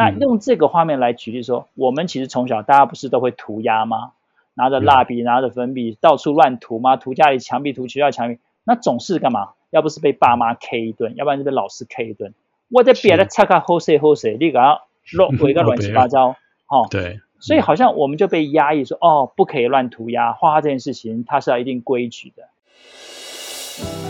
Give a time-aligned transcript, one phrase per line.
[0.00, 4.12] 那用这个画面来举例说，我们其实从小大家不是都会涂鸦吗？
[4.54, 6.96] 拿着蜡笔，拿着粉笔，到处乱涂吗？
[6.96, 9.50] 涂家里墙壁，涂学校墙壁，那总是干嘛？
[9.68, 12.32] 要不是被爸妈 K 一顿，要不然就被老师 K 一顿。
[12.70, 14.80] 我在别的擦卡好谁好谁，你给他
[15.12, 16.36] 乱涂一个乱七八糟，
[16.66, 17.20] 哦，对。
[17.38, 24.09] 所以好像我们就被压抑说，哦，不可以乱涂鸦，画画这件事情它是要一定规矩的。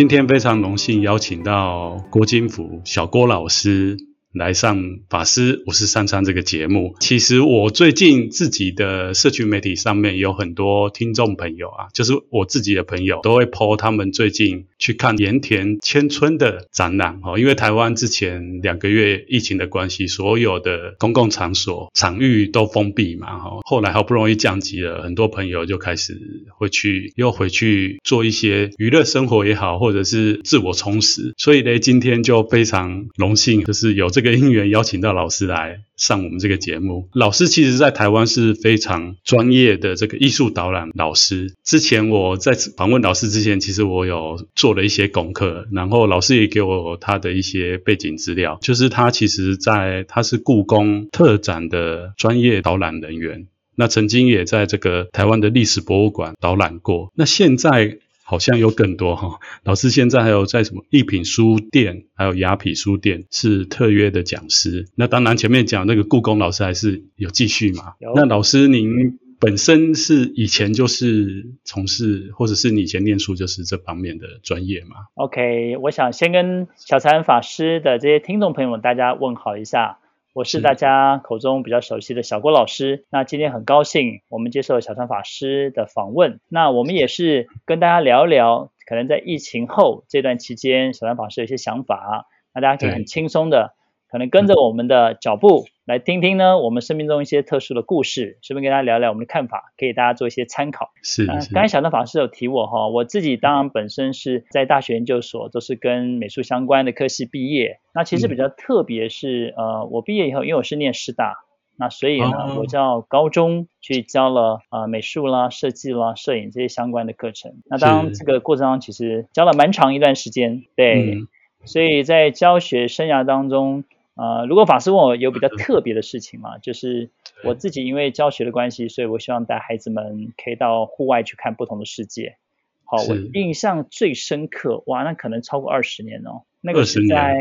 [0.00, 3.98] 今天非常荣幸邀请到郭金福小郭老师。
[4.32, 26.16] 来上法师五十三参这个节目，其实我最近自己的社群媒体上面有很多听众朋友啊，就是我自己的朋友都会 po 他们最近去看盐田千春的展览哦，因为台湾之前两个月疫情的关系，所有的公共场所场域都封闭嘛哈，后来好不容易降级了，很多朋友就开始
[26.56, 34.19] 会去又回去做一些娱乐生活也好，或者是自我充实，所以呢，今天就非常荣幸，就是有这。
[34.20, 37.08] 这个因缘邀请到老师来上我们这个节目。
[37.14, 41.54] 老师其实在台湾是非常专业的这个艺术导览老师。
[41.64, 57.10] 之前我在访问老师之前，其实我有做了一些功课，然后老师也给我他的一些背景资料，就是他其实在他是故宫特展的专业导览人员，那曾经也在这个台湾的历史博物馆导览过。
[57.14, 57.96] 那现在。
[58.30, 64.86] 好像有更多哈，老师现在还有在什么一品书店，还有雅痞书店是特约的讲师。
[64.94, 67.94] 那当然前面讲那个故宫老师还是有继续嘛。
[68.14, 79.98] 那老师您本身是以前就是从事，或者是你以前念书就是这方面的专业吗？OK，我想先跟小禅法师的这些听众朋友们大家问好一下。
[80.32, 83.04] 我是大家口中比较熟悉的小郭老师。
[83.10, 86.38] 那今天很高兴，我们接受小川法师的访问。
[86.48, 93.74] 那我们也是跟大家聊一聊，可能在疫情后这段期间，小川法师有一些想法，那大家可以很轻松的，
[94.08, 95.66] 可能跟着我们的脚步。
[95.90, 100.92] 来听听呢，我们生命中一些特殊的故事，顺便跟大家聊聊我们的看法，给大家做一些参考。
[101.02, 101.40] 是，是、呃。
[101.52, 107.80] 刚才小邓法师有提我哈，我自己当然本身是在大学研究所，都是跟美术相关的科系毕业。
[107.92, 111.38] 那其实比较特别是，嗯、呃，我毕业以后，因为我是念师大，
[111.76, 117.54] 那所以呢，哦、我到高中去教了呃美术啦、设计啦、摄影这些相关的课程。
[117.68, 120.62] 那当这个过程当中，其实教了蛮长一段时间。
[120.76, 121.26] 对，嗯、
[121.64, 123.82] 所以在教学生涯当中。
[124.16, 127.08] 呃，如果法师问我有比较特别的事情嘛，就是
[127.42, 132.36] 我自己因为教学的关系，所以我希望带孩子们可以到户外去看不同的世界。
[132.84, 136.42] 好，我印象最深刻，哇，那可能超过二十年哦。
[136.60, 137.38] 那个是在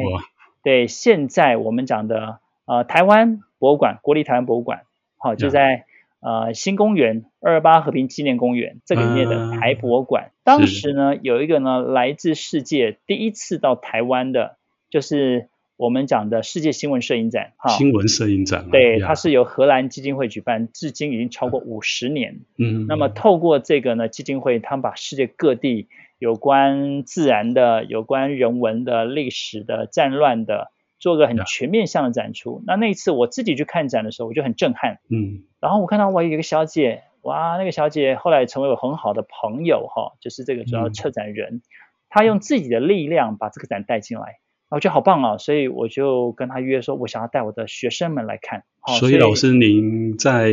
[0.64, 4.84] 对现在我们讲的呃台湾博物馆，国立台湾博物馆，
[5.18, 5.86] 好，就在
[6.22, 10.32] 呃新公园二二八和平纪念公园这里面的台博馆。
[10.46, 14.56] 当时呢，有一个呢来自世界第一次到台湾的，
[14.90, 15.50] 就是。
[15.80, 22.42] 我们讲的世界新闻摄影展，哈，新闻摄影展，对，它是由荷兰基金会举办，至今已经超过五十年。
[22.58, 32.62] 嗯，那么透过这个呢，基金会他们把世界各地有关自然的、有关人文的、历史的、战乱的，做个很全面向的展出。
[32.68, 35.00] 那那一次我自己去看展的时候，我就很震撼。
[35.10, 41.62] 嗯，然后我看到我有一个小姐，哇，那个小姐后来成为我很好的朋友，哈，就是这个主要策展人，
[42.10, 44.40] 她用自己的力量把这个展带进来。
[44.70, 48.64] 我觉得好棒啊，所以我就跟他约说，我想要带我的学生们来看。
[49.00, 50.52] 所以老师，您在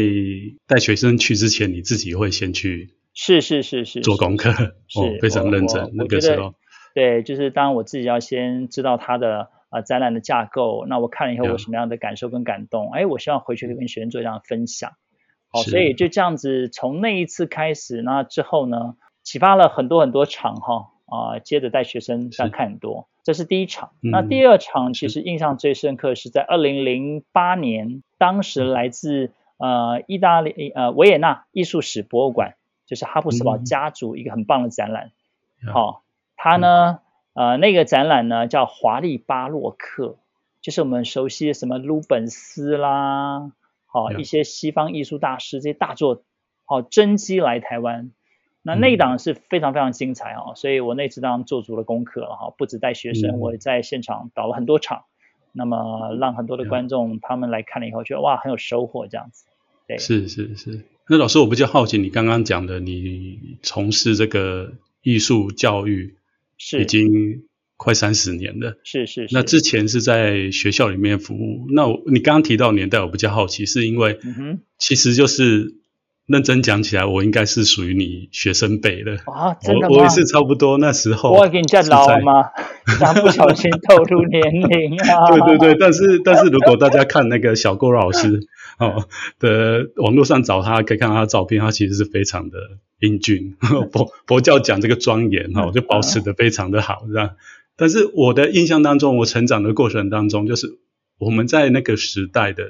[0.66, 2.94] 带学生去之前，你自己会先去？
[3.12, 4.53] 是是是是做功课，
[4.88, 5.91] 是、哦、非常认真。
[5.94, 6.55] 那个时候，
[6.94, 12.91] 对，就是当我自己要先知道他的啊、呃、展览的架构，那我看了以后，我什么样的感受跟感动？
[12.93, 14.93] 哎、嗯，我希望回去跟学生做这样的分享。
[15.49, 23.09] 好，所以就这样子，从那一次开始，那之后呢，启发了很多很多场哈啊、呃，接着带学生这样看很多。
[23.26, 32.54] 这是第一场，那第二场其实印象最深刻是在二零零八年，当时来自呃意大利呃维也纳艺术史博物馆，
[32.87, 35.10] 就是哈布斯堡家族一个很棒的展览。
[35.72, 36.04] 好，
[36.37, 37.00] 他呢
[37.34, 40.19] 呃那个展览呢叫华丽巴洛克，
[40.61, 43.50] 就是我们熟悉的什么鲁本斯啦，
[43.87, 46.23] 好一些西方艺术大师这些大作，
[46.64, 48.12] 好真迹来台湾。
[48.66, 55.04] 那那一档是非常非常精彩啊，所以我那次当然做足了功课了哈，不止带学生，我也在现场导了很多场，
[55.52, 59.44] 那么让很多的观众他们来看了以后，觉得哇很有收获这样子。
[59.86, 60.84] 对，是是是。
[61.08, 66.16] 那老师，我比较好奇，你刚刚讲的，你从事这个艺术教育
[66.58, 67.44] 是已经
[67.76, 69.34] 快三十年了，是是是。
[69.36, 74.18] 那之前是在学校里面服务，那我你刚刚提到年代，我比较好奇，是因为
[74.76, 75.76] 其实就是。
[76.26, 79.88] 认真讲起来，我应该是属于你学生辈的啊，真的吗？
[79.90, 81.31] 我我也是差不多那时候。
[81.32, 82.50] 我会给你叫老了吗？
[82.99, 85.31] 这不小心透露年龄啊！
[85.31, 88.40] 对对对，但是但是如果大家看那个小郭老师
[88.78, 89.06] 哦
[89.38, 92.58] 的网络上找他，可以看到他的照片，他其实是非常的
[92.99, 93.56] 英俊，
[93.93, 97.37] 佛佛教讲这个庄严哈，就保持的非常的好，这样。
[97.76, 100.67] 但是我的印象当中，我成长的过程当中，就是
[101.19, 102.64] 我们在那个时代的。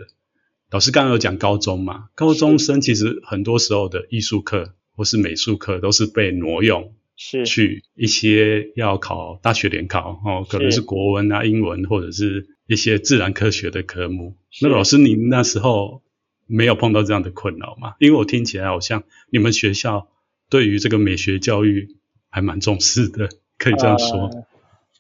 [0.71, 2.09] 老师刚刚有讲高中嘛？
[2.15, 14.37] 高中生其实很多时候的艺术课或是美术课都是被挪用，是去一些要考大学联考哦，可能是国文啊、英文或者是一些自然科学的科目。
[14.61, 16.03] 那老师，您那时候
[16.47, 17.95] 没有碰到这样的困扰吗？
[18.01, 20.09] 因为我听起来好像你们学校
[20.51, 21.97] 对于这个美学教育
[22.29, 24.29] 还蛮重视的，可以这样说。
[24.29, 24.47] 呃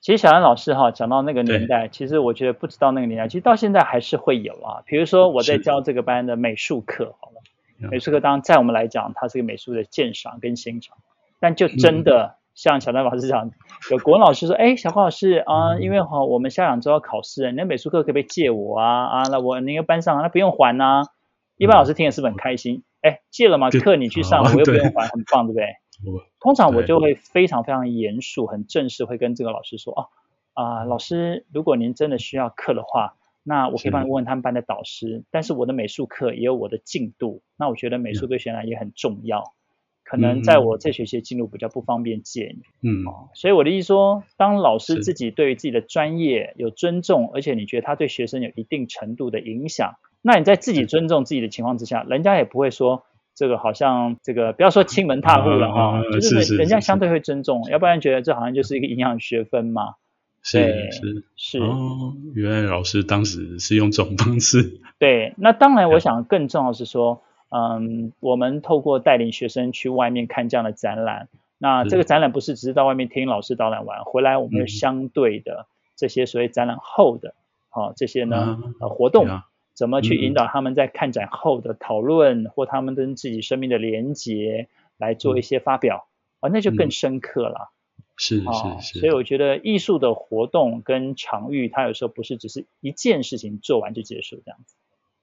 [0.07, 4.85] 其实小安老师哈讲到那个年代，其实我觉得不知道那个年代，其实到现在还是会有啊。
[4.87, 10.97] 比如说我在教这个班的美术课，好了，美术课当然在我们来讲，它是个美术的鉴赏跟欣赏。
[11.41, 13.51] 但就真的像小安老师讲，
[13.91, 19.07] 有国文老师说，哎，小郭老师啊，因为哈我们下两周要考试，你的美术课可不可以借我啊？
[19.07, 21.03] 啊，那我那个班上那不用还呐。
[21.57, 22.85] 一般老师听的是不是很开心？
[23.03, 25.67] 哎，借了嘛，课你去上，我又不用还，很棒，对不对？
[26.47, 30.07] 通常我就会非常非常严肃、很正式，会跟这个老师说啊
[30.55, 35.25] 啊，老师，如果您真的需要课的话，那我可以帮你问问他们班的导师。
[35.33, 39.55] 但是我的美术课也有我的进度，那我觉得美术对学生也很重要，
[40.05, 42.89] 可能在我这学期的进度比较不方便借你。
[42.89, 43.03] 嗯，
[43.35, 53.03] 所以我的意思说，当老师自己对于自己的专业有尊重，而且你觉得他对学生有一定程度的影响，那你在自己尊重自己的情况之下，人家也不会说。
[53.37, 59.95] 这个好像这个不要说亲门踏户了哈，就是人家相对会尊重，要不然觉得这好像就是一个营养学分嘛。
[60.43, 64.81] 是是是哦，原来老师当时是用这种方式。
[64.99, 71.29] 对，那当然，我想更重要的是说，嗯，我们透过带领学生去外面看这样的展览，
[71.59, 75.67] 那这个展览不是只是到外面听老师导览完回来，我们有相对的
[75.97, 77.35] 这些所谓展览后的
[77.71, 79.27] 啊这些呢呃活动。
[79.77, 86.09] 怎么去引导他们在看展后的讨论，或他们跟自己生命的连结来做一些发表
[86.41, 87.71] 啊，那就更深刻了。
[88.17, 88.45] 是是
[88.81, 89.01] 是。
[89.01, 94.75] 所以我觉得艺术的活动跟场域，它有时候不是只是一件事情做完就结束这样子。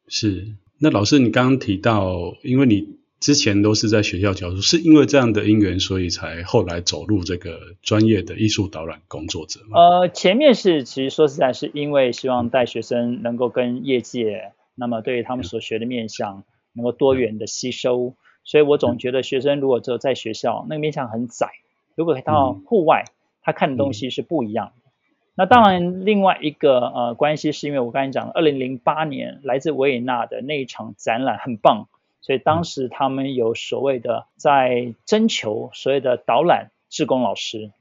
[0.08, 0.56] 是。
[0.80, 3.03] 那老师，你刚刚提到，因为你。
[3.24, 9.80] 之前都是在学校教书，是因为这样的因缘，所以才后来走入这个专业的艺术导览工作者吗？
[9.80, 16.44] 呃，前面是其实说实在，是因为希望带学生能够跟业界，那么对于他们所学的面向
[16.74, 21.48] 能够多元的吸收，所以我总觉得学生如果只有在学校，那个面向很窄，
[21.96, 23.06] 如果到户外，
[23.42, 24.92] 他看的东西是不一样的。
[25.36, 31.88] 那当然，另外一个呃关系是因为我刚才讲了，二零零八年来自维也纳的那一场展览很棒。
[32.24, 37.72] 所以当时他们有所谓的在征求所谓的导览志工老师，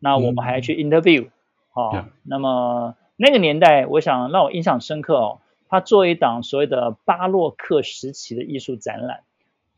[0.00, 1.28] 那我们还要去 interview
[1.70, 2.10] 啊。
[2.24, 5.38] 那么那个年代，我想让我印象深刻哦。
[5.68, 9.20] 他做一档所谓的巴洛克时期的艺术展览，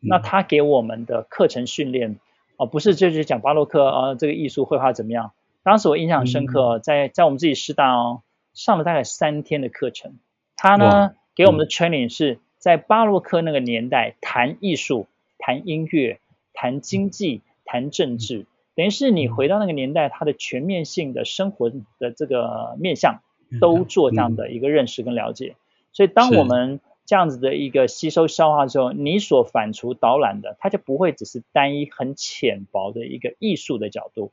[0.01, 2.19] 那他给我们的课程训练
[2.57, 5.33] 哦，不是就是讲巴洛克啊，这个艺术绘画怎么样？
[5.63, 8.23] 当时我印象很深刻，在在我们自己师大哦，
[8.55, 10.15] 上了大概三天的课程。
[10.57, 12.39] 他呢给我们的 training 是。
[12.65, 15.07] 在巴洛克那个年代，谈艺术、
[15.37, 16.19] 谈音乐、
[16.55, 23.21] 谈经济、谈政治，等于是你回到那个年代，它的全面性的生活的这个面向
[23.61, 25.57] 都做这样的一个认识跟了解。
[25.93, 34.33] 所以，当我们这样子的一个吸收消化之后，你所反刍导览的，它就不会只是单一很浅薄的一个艺术的角度。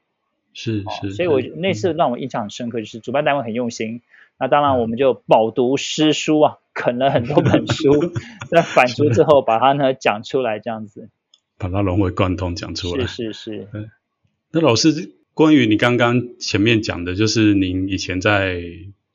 [0.53, 4.01] 是是，所以我那次让我印象很深刻，就是主办单位很用心。
[4.39, 8.11] 那当然，我们就饱读诗书啊，啃了很多本书，
[8.49, 11.09] 在反刍之后，把它呢讲出来，这样子，
[11.59, 13.05] 把它融会贯通讲出来。
[13.05, 13.89] 是是是。
[14.51, 18.63] 那老师，关于你刚刚前面讲的，就是您以前在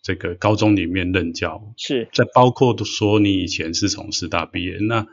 [0.01, 5.09] 这个高中里面任教，是在包括说你以前是从师大毕业，那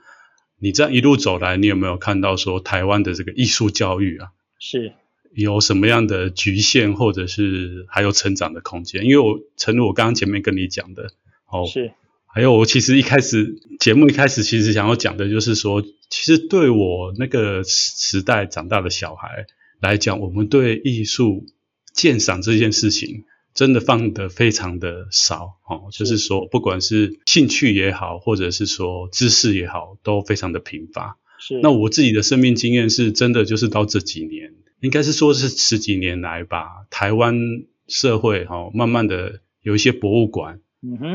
[0.59, 4.29] 你这样一路走来，你有没有看到说台湾的这个艺术教育啊？
[4.59, 4.93] 是。
[5.35, 9.03] 有什么样的局限，或者是还有成长的空间？
[9.03, 11.11] 因为我诚如我刚刚前面跟你讲的，
[11.47, 11.91] 哦，是，
[12.27, 19.47] 还有我其实一开始节目一开始其实想要讲的就是说，其实对我那个时代长大的小孩
[19.81, 21.45] 来讲，我们对艺术
[21.93, 23.23] 鉴赏这件事情
[23.55, 31.17] 真的放得非常的少，哦，就是说不管是兴趣也好，或者是说知识也好，都非常的贫乏。
[31.39, 34.53] 是，那我自己的生命经验是真的就是到这几年。
[34.83, 40.59] 应该是说，是十几年来吧，台湾社会哈，慢慢的有一些博物馆，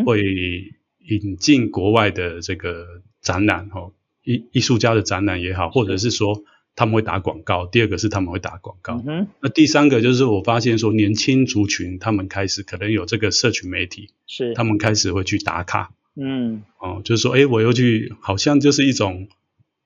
[0.06, 0.22] 会
[1.06, 3.90] 引进国外的这个展览哈，
[4.24, 6.44] 艺艺术家的展览也好，或者是说
[6.74, 7.66] 他们会打广告。
[7.66, 9.04] 第二个是他们会打广告。
[9.06, 15.92] 嗯、那第三个就是我发现说，年轻族群他们开始可能有这个社群媒体，是他们开始会去打卡。
[16.16, 19.28] 嗯，哦，就是说，哎，我又去，好像就是一种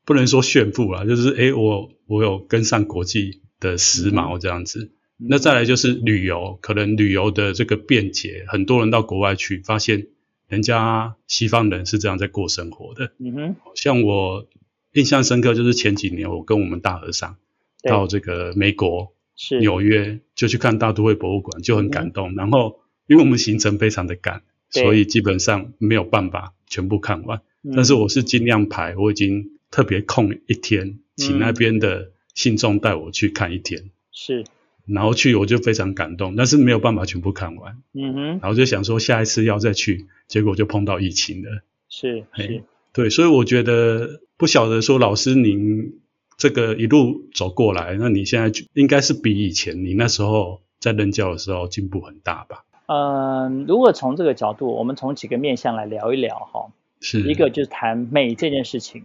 [0.05, 4.91] 不能说炫富啦，就是哎，我我有跟上国际的时髦这样子。
[5.19, 10.09] 嗯、那再来就是旅游，可能旅游的这个便捷，很多人到国外去，发现。
[10.49, 14.47] 人家西方人是这样在过生活的，嗯哼，像我
[14.93, 17.39] 印象深刻就是前几年我跟我们大和尚
[17.83, 22.33] 到这个美国是纽约，就去看大都会博物馆，就很感动。
[22.33, 27.41] 嗯、然后因为我们行程非常的赶，所以基本上没有办法全部看完。
[27.75, 33.91] 但是我是尽量排，我已经特别空一天，请那边的信众带我去看一天。
[34.11, 34.45] 是。
[34.87, 37.79] 然后去我就非常感动，但是没有办法全部看完。
[37.93, 38.25] 嗯哼。
[38.41, 41.63] 然后就想说下一次要再去，结果就碰到疫情了。
[41.89, 42.65] 是是。
[42.93, 46.01] 对，所以我觉得不晓得说老师您
[46.37, 52.65] 这个一路走过来，那你现在应该是比以前你那时候在任教的时候进步很大吧？
[52.87, 56.73] 嗯，如果从这个角度，我们从几个面向来聊一聊哈。
[57.01, 57.21] 是。
[57.23, 59.05] 一个就是谈美这件事情。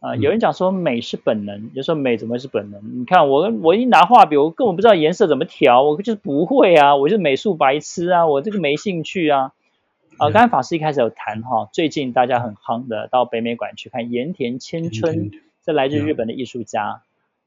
[0.00, 3.00] 啊、呃，有人讲说美是本能，有时候美怎么会是本能？
[3.00, 9.52] 你看我，我一拿画笔，我根本不知道颜色怎么调，我就是不会啊，我就是美术白痴啊，我这个没兴趣啊。
[10.18, 15.30] 啊、呃，刚才法师一开始有谈哈，最近大家很夯的到北美馆去看盐田千春，
[15.64, 17.02] 这来自日本的艺术家。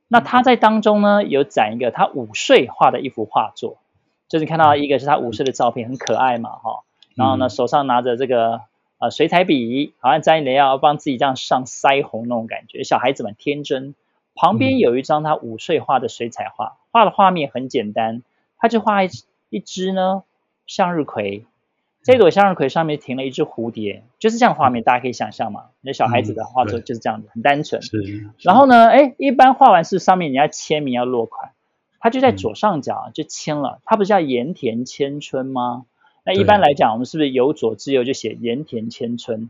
[0.07, 3.77] 那他在当中呢，有展一个他五岁画的一幅画作，
[4.27, 6.83] 就是你看到一个是他五岁的照片，很可爱嘛哈。
[7.15, 8.61] 然后呢，手上拿着这个。
[9.01, 13.95] 啊，水彩笔好像沾点要帮自己这样上腮红那种感觉，小孩子们天真。
[14.35, 18.21] 旁边有一张他五岁画的水彩画，画的画面很简单，
[18.57, 19.09] 他就画一
[19.49, 20.23] 一只呢
[20.67, 21.45] 向日葵，
[22.03, 25.65] 这朵向日葵上面停了一只蝴蝶，就是这样画面，大家可以想象嘛。
[25.81, 27.81] 那小孩子的画作就是这样子，很单纯。
[27.81, 28.29] 是。
[28.39, 31.51] 然后呢，哎，一般画完是上面你要签名要落款，
[31.99, 35.85] 他就在左上角就签了，他不是叫盐田千春吗？
[36.23, 39.49] 那一般来讲，我们是不是由左至右就写盐田千春？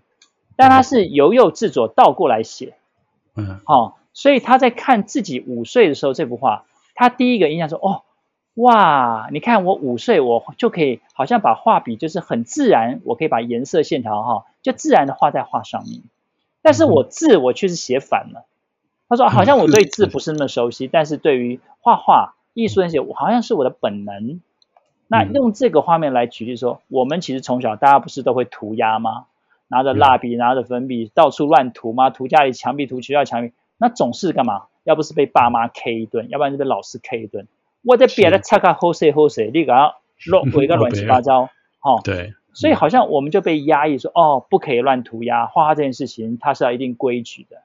[0.55, 2.75] 但他是由右至左倒过来写，
[3.35, 8.03] 嗯，好，所以他在看自己五岁的时候这幅画，他第一个印象说：哦，
[8.53, 16.03] 哇，你看我五岁，我就可以好像把画笔就是很自然，我可以把颜色线条哈，就自然的画在画上面。
[16.61, 18.45] 但是我字我却是写反了。
[19.09, 24.41] 他说好像我对字不是那么熟悉，但是对于画画艺术那些，我好像是我的本能。
[25.11, 29.25] 那用这个画面来举例说，我们其实从小大家不是都会涂鸦吗？
[29.67, 32.09] 拿着蜡笔，拿着粉笔，到处乱涂吗？
[32.09, 34.67] 涂家里墙壁，涂学校墙壁，那总是干嘛？
[34.85, 37.45] 要不是被爸妈 K 一顿，要不然就被老师 K 一顿。
[37.83, 39.95] 我在别的擦卡好谁好谁，你给他
[40.27, 41.49] 乱涂一个乱七八糟，
[41.81, 47.57] 哦，对，所以好像我们就被压抑说，哦，不可以乱涂鸦，画画这件事情它是要一定规矩的。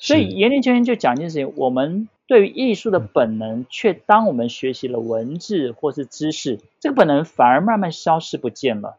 [0.00, 2.08] 所以盐田千春就讲一件事情，我们。
[2.26, 8.98] 对于艺术的本能，却当我们学习了文字或是知识，这个本能反而慢慢消失不见了。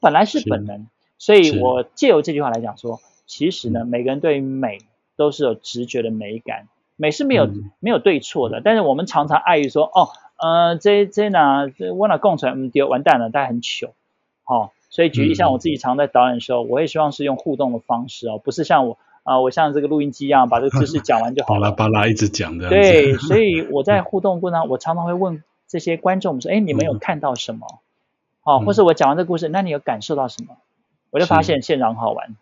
[0.00, 0.86] 本来是本能，
[1.18, 4.78] 所以我借由这句话来讲说，其实呢，每个人对于美
[5.16, 8.60] 都是有直觉的美感，美是没有、嗯、没有对错的。
[8.60, 13.94] 但是我们常常碍于说，哦，呃，这这哪这我哪供出来，嗯，丢完蛋了，大家很糗，
[14.44, 18.96] 哦，所以举例像我自己常在导演的时候，我也希望是用互动的方式哦，不是像我。
[19.30, 21.70] 啊，我像这个录音机一样，把这个知识讲完就好了。
[21.70, 22.68] 巴拉巴拉一直讲的。
[22.68, 27.80] 对，所以我在互动过程当中，我常常会问这些观众说：“哎，你们有看到什么？
[28.42, 30.56] 哦，或是我讲完这个故事，那你有感受到什么？”
[31.12, 32.36] 我就发现现场很好玩，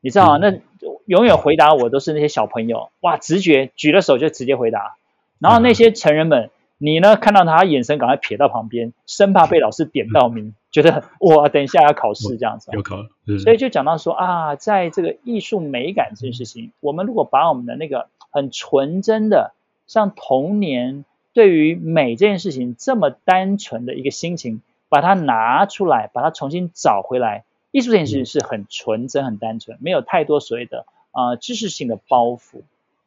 [0.00, 0.38] 你知道吗？
[0.38, 0.58] 那
[1.06, 4.96] 永远回答我都是那些小朋友，哇，直觉举了手就直接回答。
[5.38, 6.50] 然后那些成人们，
[6.84, 10.48] 你呢看到他眼神赶快撇到旁边，生怕被老师点到名。
[10.48, 12.96] 嗯觉得哇，等一下要考试这样子， 有考，
[13.44, 19.52] 所以就讲到说啊，在这个艺术美感这件事情，我们如果把我们的那个很纯真的，
[19.86, 32.62] 像童年对于美这件事情这么单纯的一个心情，把它拿出来，把它重新找回来，艺术这件事情是很纯真、很单纯，没有太多所谓的啊、呃、知识性的包袱。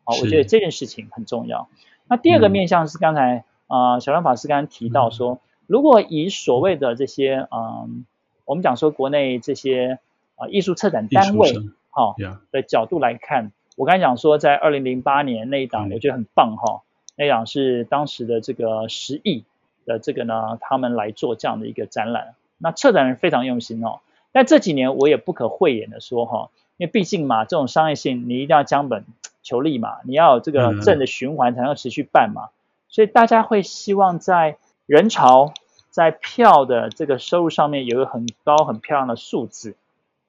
[0.05, 1.67] 好，我觉得这件事情很重要。
[2.07, 5.33] 那第二个面向是刚才啊、呃、小梁法师刚刚提到说。
[5.33, 8.05] 嗯如果以所谓的这些嗯，
[8.45, 9.99] 我们讲说国内这些
[10.37, 11.53] 啊艺术策展单位
[11.89, 12.15] 哈
[12.51, 16.83] 的角度来看，我刚才讲说在二零零八年那一档，我觉得很棒哈，
[17.17, 19.43] 那一档是当时的这个十亿
[19.85, 23.99] 的这个呢，他们来做这样的一个展览，那策展人非常用心哦。
[24.31, 29.03] 但这几年我也不可讳言的说哈，因为毕竟嘛，这种商业性你一定要将本
[29.43, 32.51] 求利嘛，你要有这个正的循环才能持续办嘛，
[32.89, 34.57] 所以大家会希望在。
[34.87, 35.53] 人潮
[35.89, 39.75] 在票的这个收入上面有一个很高很漂亮的数字，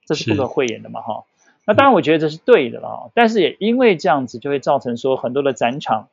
[0.05, 1.23] 这是不可讳言的嘛哈。
[1.65, 6.09] 那当然我觉得这是对的了，但是也因为这样子就会造成说很多的展场，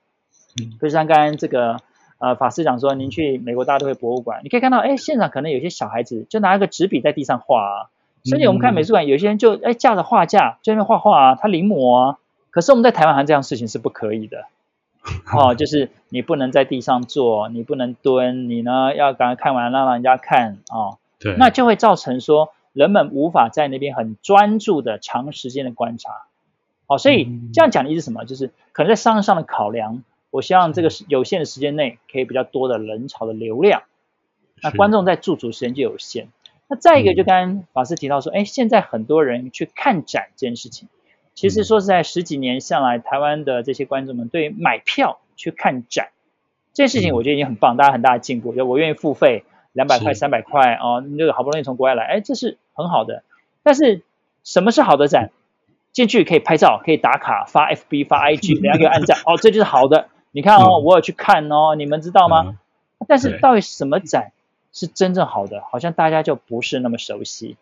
[0.62, 1.78] 嗯，就像刚刚这个
[2.20, 7.90] 呃法师讲说，您去美国大都会博物馆，你可以看到，哎，现场可能有些小孩子就拿一个纸笔在地上画啊，
[8.24, 12.20] 甚至我们看美术馆，有些人就哎架着画架就在那画画啊，他临摹啊，
[12.52, 14.46] 可是我们在台湾好像这样事情是不可以的。
[15.32, 20.78] 哦，就是你不能在地上坐，你不能蹲，你呢要赶快看完让人家看啊。
[20.78, 26.12] 哦、对，那就会造成说人们无法在那边很专注的长时间的观察。
[26.88, 28.26] 好、哦，所以这样讲的意思是什么？
[28.26, 33.84] 就是可能在商业上的考量，我希望这个有限的时间内可以比较多的人潮的流量，
[34.62, 36.28] 那观众在驻足时间就有限。
[36.68, 40.88] 那再一个，就刚刚法师提到说，哎，现在很多人去看展这件事情。
[41.36, 46.10] 其实说实在，十几年下来，台湾的这些观众们对于买票去看展
[46.74, 48.56] 这件事情，我觉得已经很棒，大家很大的进步。
[48.56, 53.24] 就我愿意付费两百块、三百块哦，你这个好不容易从国外来，哎，这是很好的。
[53.64, 54.02] 但是
[54.44, 55.32] 什么是好的展？
[55.92, 60.08] 进去可以拍照，可以打卡，发 FB、发 IG，人家按赞，哦，这就是好的。
[60.32, 62.58] 你看哦，我有去看哦，你们知道吗？
[63.08, 64.32] 但是到底什么展
[64.72, 65.64] 是真正好的？
[65.70, 67.58] 好像大家就不是那么熟悉。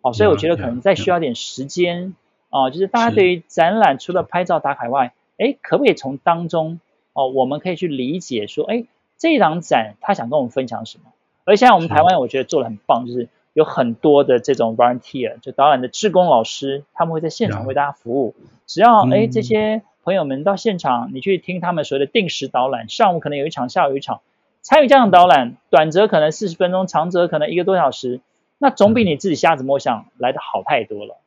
[0.00, 2.14] 哦，所以我觉得可能再需要点时间。
[2.56, 6.80] 哦，就是大家对于展览除了拍照打卡外，哎，可不可以从当中
[7.12, 8.84] 哦，我们可以去理解说，哎，
[9.18, 11.12] 这一档展他想跟我们分享什么？
[11.44, 18.34] 而现在我们台湾，我觉得做得很棒，就是有很多的这种 volunteer，就导览的志工老师，他们会在现场为大家服务。
[18.66, 24.22] 只要哎这些朋友们到现场，你去听他们所谓的定时导览，上午可能有一场，下午有一场，
[24.62, 28.20] 参与这样的导览，短则可能四十分钟，长则可能一个多小时，
[28.58, 31.18] 那总比你自己瞎子摸象来的好太多了。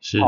[0.00, 0.20] 是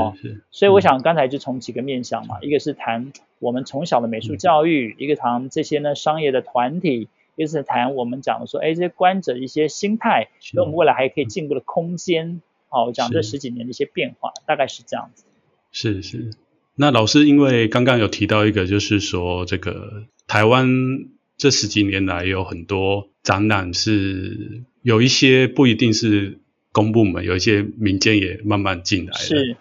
[0.50, 12.42] 所以我想刚才就从几个面向嘛，一个是谈我们从小的美术教育，一个谈这些呢商业的团体，一个是谈我们讲的说，哎，这些观者一些心态，跟我们未来还可以进步的空间。
[12.68, 15.24] 好，我讲这十几年的一些变化，大概是这样子。
[15.70, 16.30] 是是，
[16.74, 20.68] 那老师因为刚刚有提到一个，就是说这个台湾
[21.36, 26.40] 这十几年来有很多展览是有一些不一定是。
[26.72, 29.56] 公部门有一些民间也慢慢进来了，是，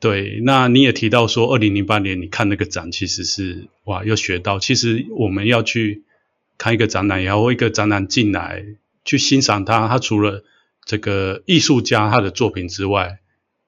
[0.00, 0.40] 对。
[0.42, 6.04] 那你也提到说，二零零八年你看那个展，其实是哇，又学到，其实我们要去
[6.56, 8.64] 看一个展览，然后一个展览进来
[9.04, 10.44] 去欣赏它，它除了
[10.86, 13.18] 这个艺术家他的作品之外，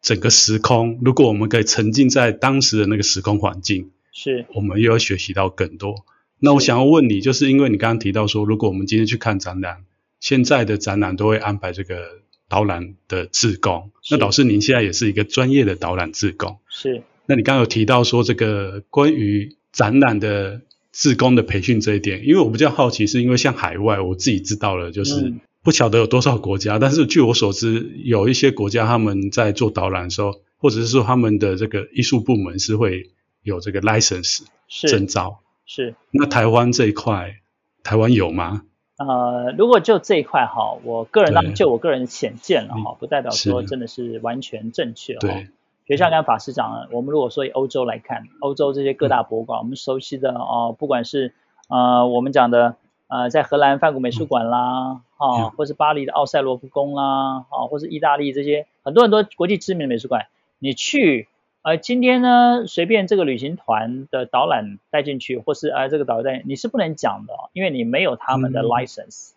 [0.01, 6.07] 整个时空，如果我们可以沉浸在当时的那个时空环境，是，我们又要学习到更多。
[6.39, 9.85] 那我想要问你，就是因为你刚刚提到说，如果我们今天去看展览，
[10.21, 12.23] 现在的展览都会安排这个。
[12.49, 17.03] 导览的志工，那老师您现在也是一个专业的导览志工，是。
[17.27, 33.11] 那你刚刚有提到说这个关于展览的志工的培训这一点，因为我比较好奇，是因为像海外，我自己知道了，就是不晓得有多少国家，嗯、但是据我所知，有一些国家他们在做导览的时候，或者是说他们的这个艺术部门是会
[33.43, 34.41] 有这个 license
[34.89, 35.95] 证照，是。
[36.11, 37.43] 那台湾这一块，
[37.83, 38.63] 台湾有吗？
[38.99, 45.21] 呃，如果就这一块哈，我个人当然就我个人的浅见了哈，不代表说真的是完全正确哈。
[45.21, 45.49] 对，
[45.87, 51.33] 就像刚才法师讲了，我们如果说以欧洲来看，欧洲这些各大博物馆，嗯、我们熟悉的哦，不管是
[51.69, 52.75] 呃我们讲的
[53.07, 60.27] 呃在荷兰梵谷美术馆啦，啊、嗯，或是巴黎的奥赛罗浮宫啦，啊，或是意大利这些很多很多国际知名的美术馆，
[60.59, 61.29] 你去。
[61.63, 69.33] 呃，今天呢，随便这个旅行团的导览带进去，或是呃这个导游带你是不能讲的，因为你没有他们的 license。
[69.33, 69.35] 嗯、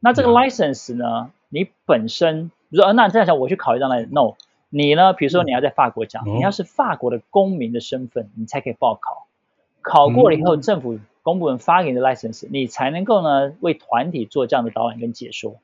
[0.00, 4.34] 那这个 license 呢，你本身，比如说，呃、那这样想，我去考一张来，no，
[4.70, 9.26] 你呢，比如说你要在法国讲，嗯、你要是法国的公民的身份，你才可以报考。
[9.82, 15.56] 考过了以后，嗯、政府公部门发给你的 license，你才能够呢为团体做这样的导览跟解说。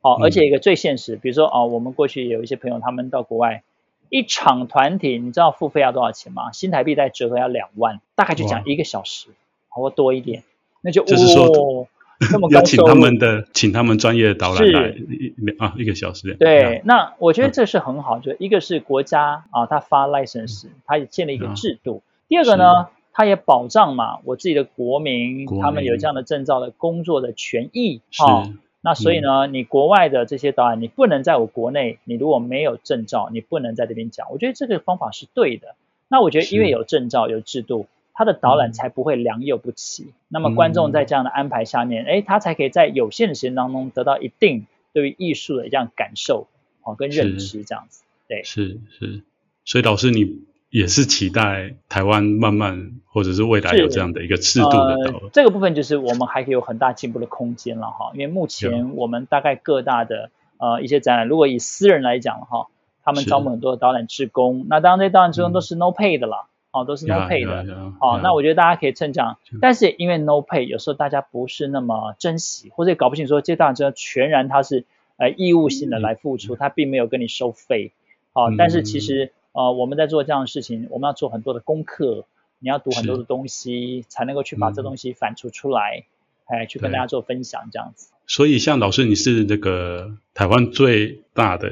[0.00, 3.62] 好、哦，而且一个最现实，比如说啊、哦，我们过去有一些朋友，他们到国外。
[4.10, 6.52] 一场团体，你知道付费要多少钱吗？
[6.52, 9.28] 新台币在折合要两万，大概就讲一个小时，
[9.68, 10.42] 或哇多一点，
[10.82, 11.86] 那就就是说，哦、
[12.32, 16.34] 那么高要请他们的，请他们专业的导览来一啊，一个小时。
[16.34, 22.02] 对，那我觉得这是很好，嗯、就一个是国家啊，他发 license，他也建立一个制度。
[22.04, 28.50] 啊、第二个呢，他也保障嘛，我自己的国民，他们有这样的证照的工作的权益啊。
[28.82, 34.30] 那所以呢，你国外的这些导演，你不能在我国内，你如果没有证照，你不能在这边讲。
[34.30, 35.74] 我觉得这个方法是对的。
[36.08, 40.04] 那我觉得因为有证照、有制度，他的导览才不会良莠不齐。
[40.04, 46.48] 嗯、那么观众在这样的安排下面，哎、嗯，他才可以在有限的时间当中得到一定对于艺术的这样感受，
[46.82, 48.02] 哦，跟认知这样子。
[48.28, 49.22] 对，是是。
[49.64, 50.48] 所以老师你。
[50.70, 58.12] 也是期待台湾慢慢，或者是未来有这样的一个制度的导呃，这个部分就是我们还可以有很大进步的空间了哈。
[58.14, 62.68] 因为目前我们大概各大的呃一些展览，如果以私人来讲哈，
[63.02, 67.64] 他们招募很多的导览志工，那当然这些导览志工都是 no pay 的啦，哦，都是 no pay 的，
[68.00, 74.84] 哦，那我觉得大家可以趁讲，但是因为 no pay，有时候大家不是那么珍惜，或者搞不清说这些导览志工全然他是
[75.16, 77.90] 呃义务性的来付出，他并没有跟你收费，
[78.34, 82.24] 哦，但是其实呃我们在做这样的事情，我们要做很多的功课，
[82.58, 86.04] 你要读很多的东西，才能够去把这东西反刍出来，
[86.46, 88.12] 哎，去跟大家做分享这样子。
[88.26, 91.68] 所以，像老师，你是那个台湾最大的，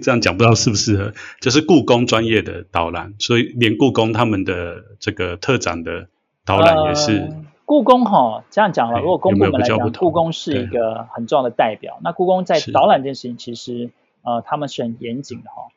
[0.00, 6.08] 这样讲不知道适不适合，就是故宫专业的导览，所以连故宫他们的这个特展的
[6.46, 7.18] 导览也是。
[7.18, 11.98] 呃、故宫哈，这样讲了，如果公部门来讲，故宫是一个很重要的代表。
[12.02, 13.90] 那故宫在导览这件事情，其实
[14.22, 15.68] 呃，他们是很严谨的哈。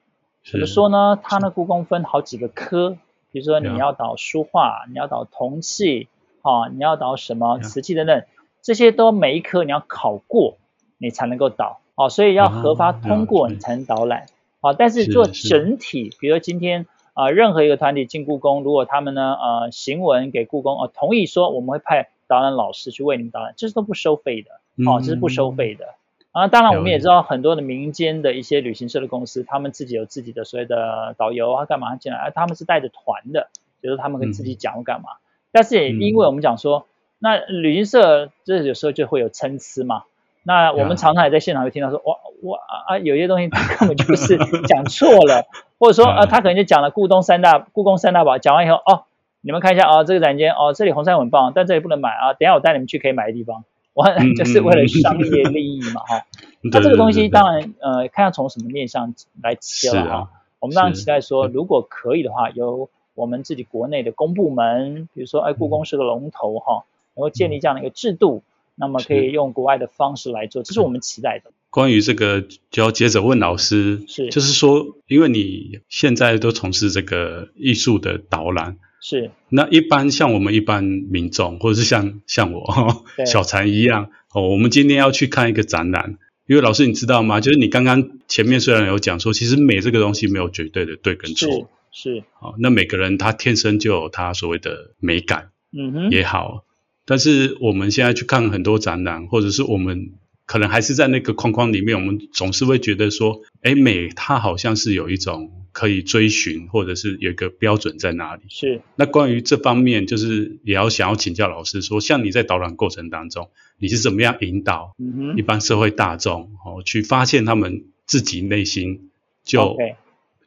[0.43, 1.19] 怎么说呢？
[1.21, 2.97] 他那故宫分好几个科，
[3.31, 6.07] 比如说你要导书画，你要导铜器，
[6.41, 8.23] 啊，你要导什么瓷器等等。
[8.61, 10.57] 这些都每一科你要考过，
[10.97, 11.79] 你才能够导。
[11.95, 14.25] 哦，所以要核发通过你才能导览。
[14.61, 14.73] 啊。
[14.73, 24.51] 但是做整体，比如说今天啊、呃，任何一个团体进故宫，如果他们呢呃行文给故宫哦，同意说我们会派导览老师去为你们导览，这是都不收费的。
[24.89, 25.85] 哦，这是不收费的
[26.31, 26.47] 啊。
[26.47, 32.29] 当然我们也知道很多的民间的一些旅行社的公司，他们自己有自己的所谓的导游啊，干嘛进来啊？
[32.29, 33.49] 他们是带着团的，
[33.81, 35.09] 就是他们跟自己讲干嘛。
[35.51, 36.85] 但是也因为我们讲说。
[37.23, 40.05] 那旅行社这有时候就会有参差嘛。
[40.41, 45.45] 那我们常常也在现场会听到说，哇哇啊，有些东西他根本就是讲错了，
[45.77, 49.03] 或者说 啊，他可能就讲了故宫三大故宫三大宝，讲完以后哦，
[49.41, 54.05] 你们看一下啊，这个展间哦，这里红杉很棒，但这里不能买啊，等一下我带你们去可以买的地方，我
[54.37, 56.25] 就是为了商业利益嘛哈。
[56.63, 60.29] 那这个东西当然呃，看要从什么面向来切了哈。
[60.59, 66.85] 我们当然期待说，如果可以的话，由我们自己国内的公部门，比如说哎，故宫是个龙头哈。
[67.13, 68.41] 能够建立这样的一个制度，
[68.75, 71.51] 那么可以用国外的方式来做，这是我们期待的。
[71.69, 87.41] 关于这个，就要接着问老师，是，就是说，因为你现在都从事这个艺术的导览，是，那一般像我们一般民众，或者是像像我小禅一样，哦，我们今天要去看一个展览，因为老师你知道吗？
[87.41, 96.63] 就是你刚刚前面虽然有讲说，其实美这个东西没有绝对的对跟错，是，好，哦，那每个人他天生就有他所谓的美感，嗯哼，也好。
[97.03, 100.11] 但是我们现在去看很多展览，或者是我们
[100.51, 108.41] 可能还是在那个框框里面，我们总是会觉得说，哎，美它好像是有一种可以追寻，或者是有一个标准在哪里。
[108.49, 108.81] 是。
[108.97, 114.93] 那关于这方面，就是也要想要请教老师说，像你在导览过程当中，你是怎么样引导
[115.37, 119.09] 一般社会大众哦，去发现他们自己内心
[119.45, 119.77] 就。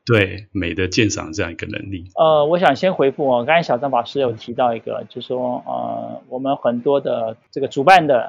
[0.06, 2.04] 对美的鉴赏这样一个能力。
[2.14, 8.28] 呃，我想先回复哦，刚才小张法师有提到一个，就是说呃，我们很多的这个主办的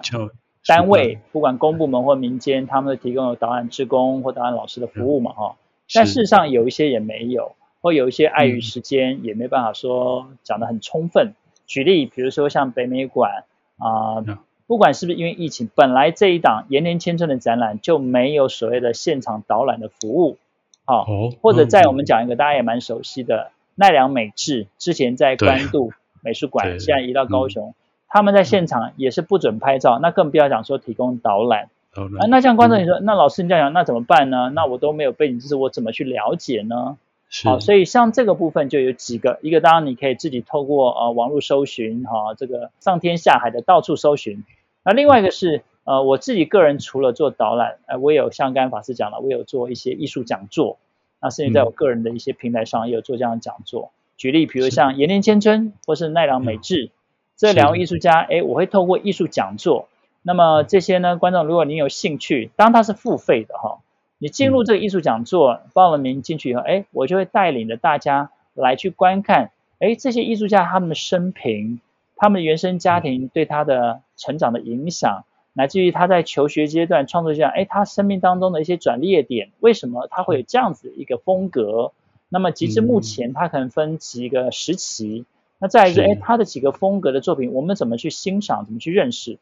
[0.66, 5.56] 单位，不管公部门或民间，他们都提供有导览志工或导览老师的服务嘛，哈、嗯。
[5.94, 11.28] 但事实上有一些也没有，或有一些碍于时间，也没办法说讲得很充分。
[11.28, 11.36] 嗯、
[11.68, 13.44] 举例，比如说像北美馆
[13.78, 20.38] 啊、呃，不管是不是因为疫情，本来这一档延年千春的展览就没有所谓的现场导览的服务。
[20.86, 25.92] 好、哦，或者在我们讲一个大家也蛮熟悉的奈良美智，之前在关渡
[26.24, 27.76] 美术馆，现在移到高雄，
[28.16, 31.70] 他们在现场也是不准拍照，那更不要讲说提供导览。
[31.92, 34.50] 啊，那像观众你说，那老师你这样讲，那怎么办呢？
[34.56, 36.98] 那我都没有背景知识，我怎么去了解呢？
[37.44, 44.46] 好，所以像这个部分就有几个，一个当然你可以自己透过呃网络搜寻哈，这个上天下海的到处搜寻，
[44.86, 45.64] 那另外一个是。
[45.88, 50.80] 呃，我自己个人除了做导览，呃，我也有像刚才法师讲了，我有做一些艺术讲座，
[51.22, 53.92] 那甚至在我个人的一些平台上也有做这样的讲座。
[54.18, 56.90] 举例，比如像延年千春或是奈良美智
[57.38, 59.88] 这两位艺术家，哎，我会透过艺术讲座。
[60.22, 63.80] 那么这些呢，观众如果您有兴趣，当然它是付费的哈，
[64.18, 71.82] 你进入这个艺术讲座，报了名进去以后，哎，我就会带领着大家来去观看，哎，这些艺术家他们的生平，
[72.16, 75.26] 他们的原生家庭对他的成长的影响。
[75.58, 81.94] 乃至于他在求学阶段创作这样，哎，他生命当中的一些转捩点，为什么他会有这样子一个风格？
[82.28, 85.26] 那么截至目前，他可能分几个时期。
[85.66, 89.40] 那再一个，哎，他的几个风格的作品，我们怎么去欣赏，怎么去认识？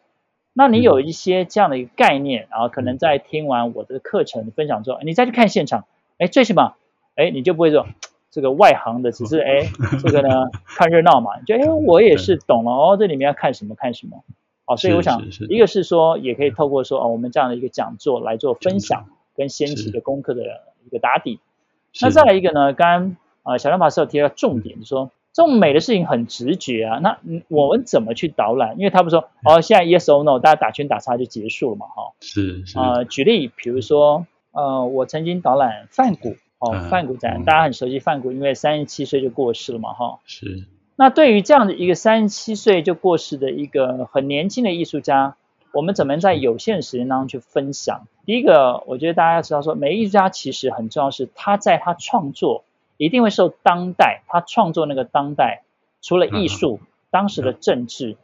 [0.54, 5.84] 那你有一些这样的一个概念，然后可能在听完我的课程分享之后，你再去看现场，
[6.18, 6.76] 哎，最起码，
[7.16, 7.86] 哎，你就不会说
[8.32, 9.68] 这个外行的，只是哎，
[10.02, 10.30] 这个呢
[10.66, 14.24] 看热闹嘛，就哎，我也是懂了哦，这里面要看什么看什么。
[14.66, 20.44] 好，所以我想，一个是说，也可以透过说，哦，我们这样的一个讲座来做分享，跟先期的功课的
[20.86, 21.42] 一个打底。
[22.00, 27.00] 那再来一个呢，刚刚啊，小亮法师有提到重点，就是说这种美的事情很直觉啊。
[27.00, 27.18] 那
[27.50, 28.78] 我们怎么去导览？
[28.78, 32.14] 因为他们说，哦，现在 yes or no，大家打圈打叉就结束了嘛，哈。
[32.22, 32.78] 是是。
[32.78, 40.20] 啊，举例，比如说，呃，我曾经导览范谷，哦，范谷展，大家很熟悉范谷，因为三十七岁就过世了嘛，哈。
[40.26, 40.68] 是。
[40.96, 45.36] 那对于这样的一个三十七岁就过世的一个很年轻的艺术家，
[45.74, 48.08] 我们怎么在有限的时间当中去分享？
[48.28, 52.64] 第一个，我觉得大家要知道说，每一个艺术家其实很重要是他在他创作
[53.06, 55.64] 一定会受当代他创作那个当代，
[56.02, 56.80] 除了艺术，
[57.12, 58.18] 当时的政治，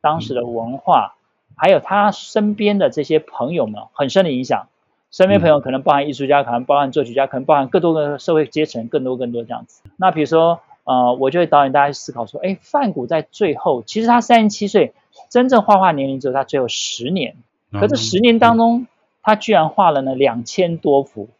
[0.00, 1.14] 当时的文化，
[1.56, 4.68] 还有他身边的这些朋友们很深的影响。
[5.10, 9.82] 身边朋友可能包含艺术家，可能包含作曲家，可能包含更多的社会阶层，更多更多这样子。
[9.96, 10.60] 那比如说。
[10.86, 14.92] 呃，我就会导演大家去思考说，哎，范谷在最后，其实他三十七岁，
[15.30, 17.36] 真正画画年龄只有他最后十年，
[17.72, 18.86] 可这十年当中，
[19.22, 21.30] 他居然画了呢两千多幅，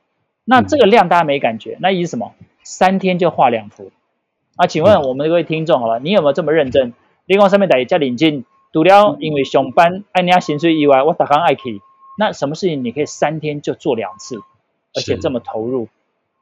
[0.46, 2.33] 那这个量大家没感觉，那意思什么？
[2.64, 3.92] 三天就画两幅
[4.57, 4.66] 啊？
[4.66, 6.92] 请问我们各位听众，好吧，你有没有这么认真？
[7.27, 11.81] 另外上面打叫领进，读了因为上班爱你家薪水以外，我打刚爱去，
[12.18, 14.38] 那什么事情你可以三天就做两次，
[14.94, 15.88] 而且这么投入，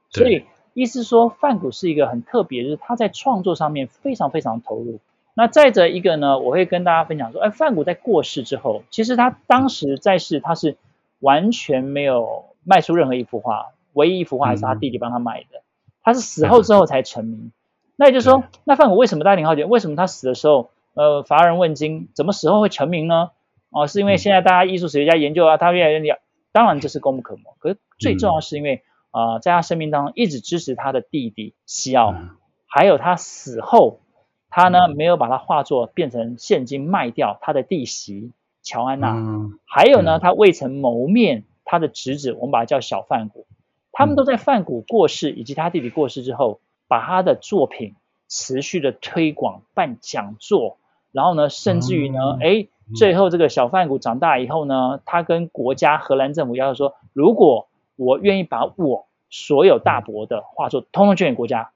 [0.09, 0.45] 所以。
[0.75, 5.01] 意思说，范谷是一个很特别，就是他在创作上面非常非常投入。
[5.35, 10.79] 那再者一个呢，我会跟大家分享说，哎，范谷在过世之后，其实他当时在世，他是
[11.21, 15.61] 完全没有卖出任何一幅画，唯一一幅画还是他弟弟帮他买的。
[16.03, 17.53] 他是死后之后才成名。
[17.97, 19.65] 那也就是说，那范谷为什么大家挺好奇？
[19.65, 23.31] 为什么他死的时候，呃，乏人问津，怎么死后会成名呢？
[23.71, 26.21] 哦，是因为现在大家艺术史学家研究啊，他越来越厉害，
[26.53, 27.43] 当然这是功不可没。
[27.59, 28.83] 可是最重要是因为。
[29.15, 32.31] 啊、呃，在他生命当中一直支持他的弟弟西奥，嗯、
[32.67, 34.01] 还有他死后，
[34.49, 43.45] 他呢、嗯、没有把他画作变成现金卖掉，他的弟媳乔安娜，嗯、还有呢、嗯、他未曾谋面他的侄子，我们把他叫小范谷，
[43.92, 47.94] 他们都在梵谷过世以及他弟弟过世之后，把他的作品
[48.28, 50.78] 持续的推广办讲座，
[51.12, 61.70] 然后呢，甚至于呢，哎、嗯，最后这个小梵谷长大以后呢，他跟国家荷兰政府要求说，如果我愿意把我所有大伯的画作通通捐给国家，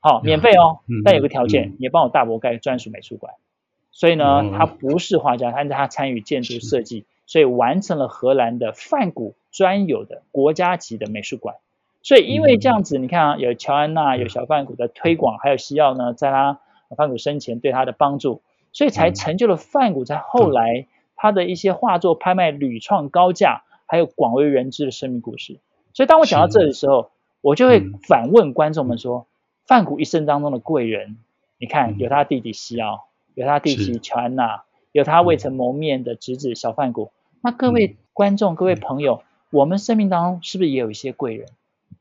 [0.00, 0.80] 好，免费哦。
[1.04, 3.34] 但有个条件，也帮我大伯盖专属美术馆。
[3.90, 11.54] 所以呢，他不是画家，但是他参与建筑设计，所以完成了荷兰的梵谷专有的国家级的美术馆。
[12.02, 16.60] 所以因为这样子，你看啊，有乔安娜，有小范谷的推广，还有西奥呢，在他
[16.94, 20.86] 范谷生前对他的帮助，所以才成就了范谷在后来
[21.16, 23.62] 他的一些画作拍卖屡创高价。
[23.86, 25.60] 还有广为人知的生命故事，
[25.92, 27.10] 所以当我讲到这里的时候，
[27.42, 29.26] 我就会反问观众们说：
[29.66, 31.18] 范谷一生当中的贵人，
[31.58, 37.12] 你看有他弟弟西奥，有他弟弟乔安娜，有他未曾谋面的侄子小范谷。
[37.42, 39.22] 那各位观众、各位朋友，
[39.54, 41.48] 我们生命当中是不是也有一些贵人？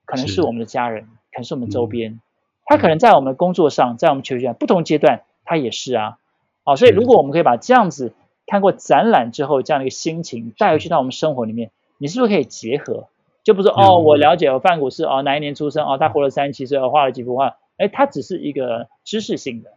[0.05, 2.19] 可能是我们的家人，可能是我们周边，
[2.65, 6.17] 他可能在我们的工作上，在我们求学不同阶段，他也是啊。
[6.63, 8.13] 好，所以如果我们可以把这样子
[8.47, 11.71] 看过展览之后这样的一个心情带回去到我们生活里面。
[11.99, 13.07] 你是不是可以结合？
[13.43, 19.71] 就不是哦，我了解，我范古是哦哪一年出生哦，他活了三十七岁，哦画了几幅画，哎，他只是一个知识性的，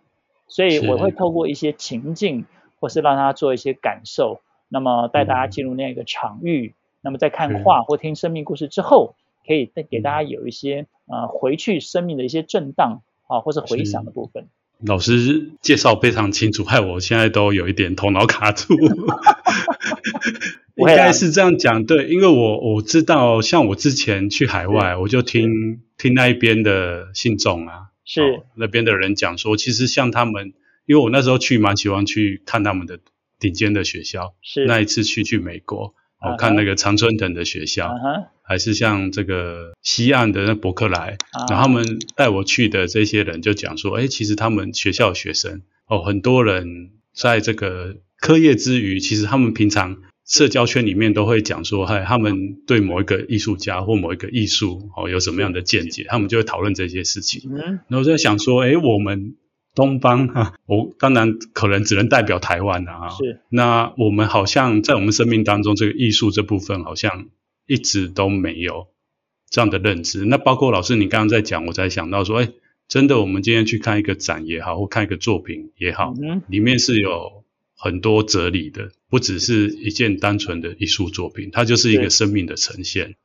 [0.49, 2.47] 所以我会透过一些情境，
[2.81, 9.15] 或是让他做一些感受，那么带大家进入那个场域，那么在看画或听生命故事之后，
[9.47, 14.49] 可以再给大家有一些呃回去生命的一些震荡啊，或是回想的部分。
[14.85, 18.75] 老师介绍非常清楚，害我现在都有一点头脑卡住。
[20.77, 30.53] 应该是这样讲，对，因为我我知道，像我之前去海外，我就听听那一边的信众啊，是、哦、那边的人讲说，其实像他们，
[30.85, 32.99] 因为我那时候去蛮喜欢去看他们的
[33.41, 38.27] 顶尖的学校，是那一次去去美国，我、哦、看那个常春藤的学校，uh -huh.
[38.43, 41.51] 还是像这个西岸的那伯克莱，uh -huh.
[41.51, 49.99] 然后他们带我去的这些人就讲说，哎，其实他们学校的学生哦，很多人在这个课业之余，其实他们平常。
[50.29, 57.49] 社交圈里面都会讲说，嗨，他们对某一个艺术家或某一个艺术哦有什么样的见解，他们就会讨论这些事情。
[57.49, 59.37] 嗯，然后我在想说，哎，我们
[59.77, 63.11] 东方哈，我当然可能只能代表台湾了哈。
[63.11, 63.43] 是。
[63.49, 67.29] 那我们好像在我们生命当中，这个艺术这部分好像
[67.69, 68.89] 一直都没有
[69.49, 70.25] 这样的认知。
[70.25, 72.49] 那包括老师你刚刚在讲，我才想到说，哎，
[72.89, 77.45] 真的，我们今天去看一个展也好，或看一个作品也好，嗯，里面是有。
[77.79, 83.17] 很多哲理的，不只是一件单纯的艺术作品，它就是一个生命的呈现。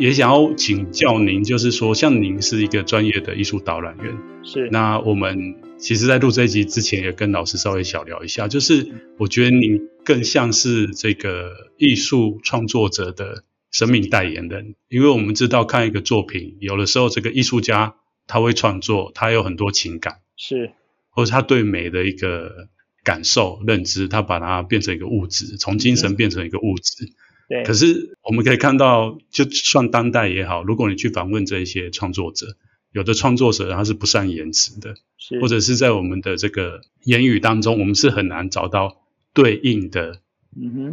[0.00, 4.68] 也想要请教您，就是说，像您是一个专业的艺术导览员，是。
[4.70, 13.44] 那我们其实，在录这一集之前，也跟老师稍微小聊一下，就是我觉得您更像是这个艺术创作者的。
[13.72, 20.70] 生命代言人，因为我们知道看一个作品，有的时候这个艺术家他会创作，他有很多情感，是，
[21.10, 22.68] 或者他对美的一个
[23.04, 27.12] 感受、认知，他把它变成一个物质，从精神变成一个物质。
[27.48, 27.64] 对。
[27.64, 32.56] 可是我们可以看到，就算当代也好，如果你去访问这一些创作者，
[32.92, 35.40] 有的创作者他是不善言辞的，是。
[35.40, 38.96] 或者是在我们的这个言语当中，我们是很难找到
[39.32, 40.20] 对应的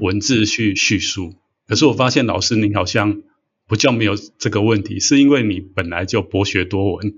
[0.01, 1.27] 文字去叙述。
[1.27, 1.35] 嗯、
[1.67, 3.21] 可是我发现老师您好像
[3.67, 7.15] 不叫没有这个问题，是因为你本来就博学多闻，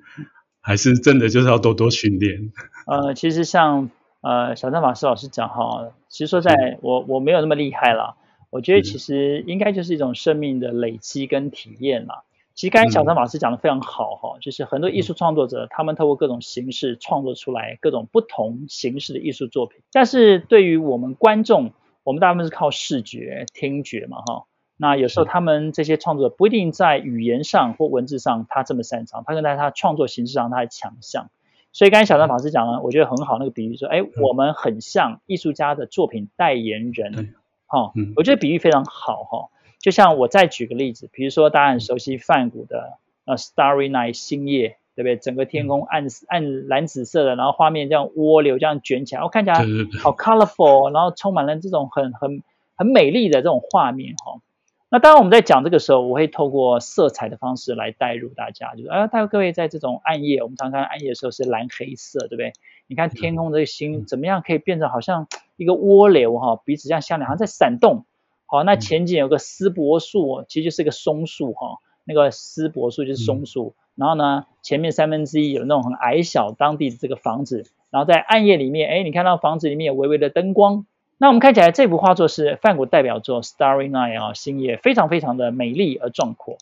[0.62, 2.52] 还是真的就是要多多训练？
[2.88, 3.90] 呃，其实像。
[4.22, 8.16] 呃，小张法师老师讲哈，其实说在我我没有那么厉害啦，
[8.56, 12.24] 我觉得其实应该就是一种生命的累积跟体验啦。
[12.54, 21.74] 其实刚才小张老师讲的非常好哈，就是很多艺术创作者他们透过各种形式创作出来各种不同形式的艺术作品，但是对于我们观众，
[22.06, 24.46] 我们大部分是靠视觉、听觉嘛哈。
[24.78, 31.30] 那有时候他们这些创作者不一定在语言上或文字上他这么擅长，他可能在他创作形式上他的强项。
[31.74, 37.36] 所以刚才小张老师讲了，我觉得很好那个比喻说，哎，我们很像艺术家的作品代言人，
[37.68, 39.50] 哈，我觉得比喻非常好哈。
[39.80, 45.16] 就像我再举个例子，比如说大家很熟悉梵谷的呃《Starry Night》星夜，对不对？
[45.16, 49.58] 整个天空暗暗蓝紫色的，然后画面这样涡流这样卷起来，我看起来
[50.02, 52.42] 好 colorful，然后充满了这种很很
[52.76, 54.42] 很美丽的这种画面哈。
[54.90, 62.54] 那当然，我们在讲这个时候，我会透过色彩的方式来带入大家，就是啊，带入各位在这种暗夜，我们常常暗夜的时候是蓝黑色，对不对？
[62.88, 68.06] 你看天空这个星怎么样可以变成好像一个涡流哈，彼此这样相连，好像在闪动。
[68.48, 73.76] 好，那前景有个丝柏树，其实就是一个松树哈，那个丝柏树就是松树。
[73.96, 80.86] 然后呢，前面三分之一有那种很矮小当地的这个房子，然后在暗夜里面，哎，你看到房子里面有微微的灯光。
[81.18, 86.58] 那我们看起来这幅画作是梵谷代表作《Starry Night》啊，星夜，非常非常的美丽而壮阔。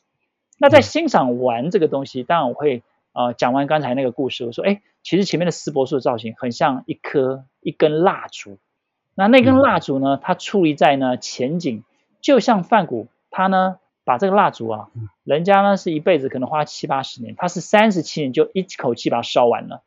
[0.60, 8.60] 那在欣赏完这个东西，当然我会呃讲完刚才那个故事，我说，哎，其实前面的丝柏树的造型很像一颗一根蜡烛。
[9.16, 11.84] 那那根蜡烛呢，它矗立在呢前景，
[12.22, 14.90] 就像范谷他呢把这个蜡烛啊，
[15.24, 19.84] 人家呢是一辈子可能花七八十年，他是三十七年就一口气把它烧完了。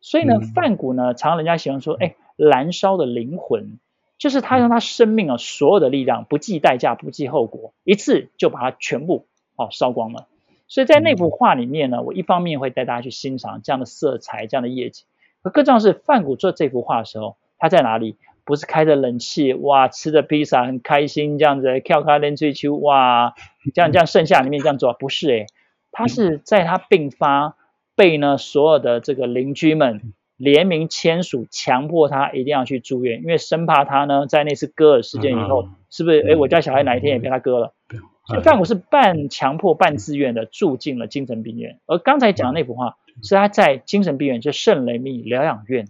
[0.00, 3.78] 所以呢，范谷呢，常常人家喜欢说，哎，燃烧的灵魂。
[4.18, 10.26] 就是他用他生命啊，所有的力量，不计代价，不计后果，一次就把它全部哦烧光了。
[10.68, 15.04] 所以在那幅画里面呢，我一方面会带大家去欣赏这样的色彩，这样的夜景。
[15.42, 18.16] 可更重要的是，范谷做这幅画的时候，他在哪里？
[18.46, 23.34] 不是开着冷气，哇，吃着披萨很开心这样子，跳开连追球，哇，
[23.74, 25.46] 这样这样盛夏里面这样做，不是诶，
[25.92, 27.56] 他是在他病发，
[27.94, 30.14] 被呢所有的这个邻居们。
[30.38, 36.20] 联名签署，强迫他一定要去住院，因为生怕他呢，在那次割耳事件以后，嗯、是不是？
[36.20, 37.72] 哎、嗯，我家小孩哪一天也被他割了？
[37.90, 41.80] 嗯、所以范谷是半强迫、半自愿的住进了精神病院。
[41.86, 45.88] 而刚才讲的那幅画，是他在精神病院，就圣雷米疗养院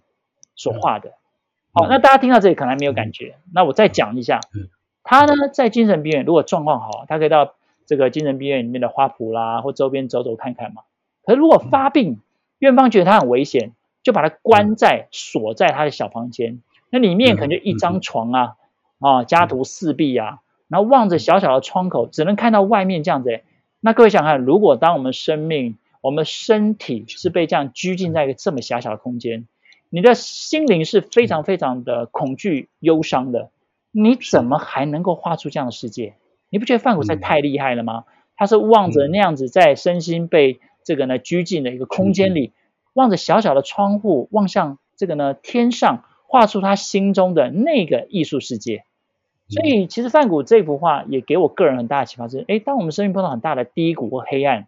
[0.55, 1.15] 所画的。
[1.77, 4.41] 好，那大家听到这里可能还没有感觉，那我再讲一下，
[5.05, 7.55] 他呢在精神病院，如果状况好，他可以到
[7.87, 10.83] 这个精神病院里面的花圃啦，或周边走走看看嘛。
[11.23, 12.21] 可是如果发病，
[12.59, 13.73] 院方觉得他很危险。
[14.03, 18.55] 就把他关在锁在他的小房间，那里面可能就一张床啊，
[19.01, 23.41] 啊，家徒四壁啊，然后望着小小的窗口，只能看到外面这样子。
[23.81, 29.49] 那各位想看，如果当我们生命、我们身体是被这样拘禁在一个这么狭小的空间，
[29.91, 33.51] 你的心灵是非常非常的恐惧、忧伤的，
[33.93, 36.15] 你怎么还能够画出这样的世界？
[36.51, 38.05] 你不觉得范谷实在太厉害了吗？
[38.37, 42.53] 他是望着那样子在身心被这个呢拘禁的一个空间里。
[42.93, 48.85] 望着小小的窗户，望向这个呢天上，画出他心中的那个艺术世界。
[49.49, 54.67] 所以，其实范谷这幅画也给我个人很大的启发，是：诶，当我们生命碰到很大的低谷或黑暗，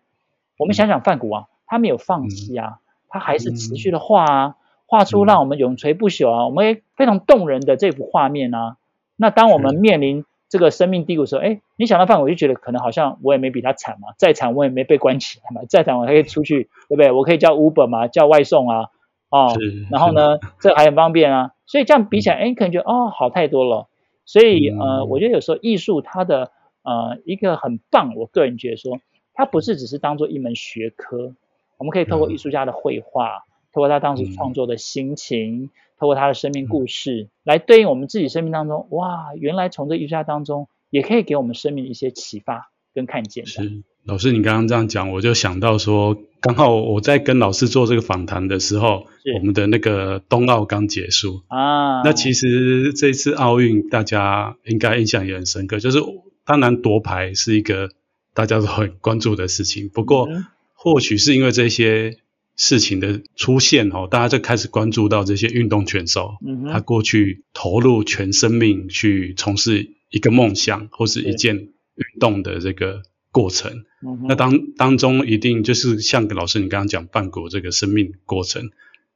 [0.59, 4.57] 我们想想范谷啊，他没有放弃啊，他还是持续的画啊，
[4.89, 8.77] 画出让我们永垂不朽啊，我们非常动人的这幅画面啊。
[9.17, 17.13] 那当我们面临这个生命低谷的时候，哎，你想到梵谷，我就觉得可能好像我也没比他惨嘛，再惨我也没被关起来嘛， 再惨我还可以出去，对不对？
[17.13, 18.87] 我可以叫 Uber 嘛，叫外送啊，
[19.29, 19.55] 哦，
[19.91, 23.89] 然后呢， 这还很方便啊，所以这样比起来，哎，可能觉得哦，好太多了。
[24.25, 26.51] 所以呃，我觉得有时候艺术它的
[26.83, 29.01] 呃一个很棒，我个人觉得说，
[29.35, 31.35] 它不是只是当做一门学科，
[31.79, 35.71] 我们可以透过艺术家的绘画，透过他当时创作的心情。
[36.01, 43.45] 透过他的生命故事来对应我们自己生命当中，哇，原来从这艺术家当中也可以给我们生命一些启发跟看见。
[43.47, 49.07] 是老师，你刚刚这样讲，我就想到说，刚好我在跟老师做这个访谈的时候，
[49.37, 52.03] 我们的那个冬奥刚结束啊。
[52.05, 55.99] 那其实这次奥运大家应该印象也很深刻，就是
[56.45, 57.89] 当然夺牌是一个
[58.35, 60.29] 大家都很关注的事情，不过
[60.75, 62.19] 或许是因为这些。
[62.59, 73.85] 事情的出现哦，大家就开始关注到这些运动选手，嗯、他过去投入全生命去从事一个梦想或是一件运动的这个过程。
[74.03, 78.71] 嗯、那当当中一定就是像老师你刚刚讲半股这个生命过程，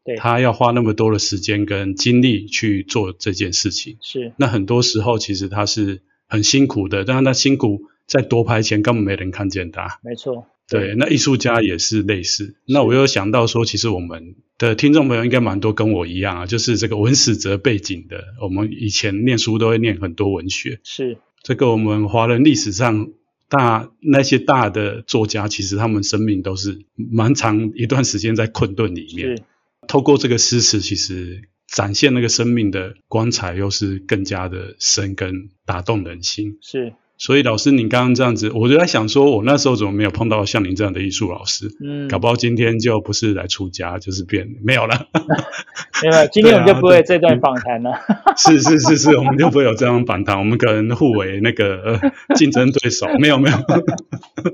[0.05, 3.99] 对，他要花那么多的时间跟精力去做这件事情。
[4.01, 9.99] 是，那很多时候其实他是很辛苦的，但是他辛苦在夺牌前根本没人看见他。
[10.05, 10.47] 没错。
[10.73, 12.57] 对，那艺术家也是类似。
[12.67, 18.25] 那我又想到说，其实我们的听众朋友应该蛮多跟我一样啊，就是这个文史哲背景的。
[18.41, 20.81] 我们以前念书都会念很多文学。
[20.83, 21.19] 是。
[21.43, 23.11] 这个我们华人历史上
[23.49, 29.37] 大那些大的作家，其实他们生命都是蛮长一段时间在困顿里面。
[29.37, 29.43] 是。
[29.89, 36.59] 透过这个诗词，其实展现那个生命的光彩，又是更加的深跟打动人心。
[36.61, 36.95] 是。
[37.23, 41.69] 所以老师，您刚刚这样子，我就在想说，我那时候怎么没有碰到像您这样的艺术老师？
[41.81, 45.07] 嗯，搞不好今天就不是来出家，就是变没有了。
[46.03, 47.93] 没有，今天我们就不会这段访谈了。
[48.37, 53.07] 是是是是，我们就不会有这样访谈，我们可能互为那个呃竞争对手。
[53.21, 53.57] 没有没有，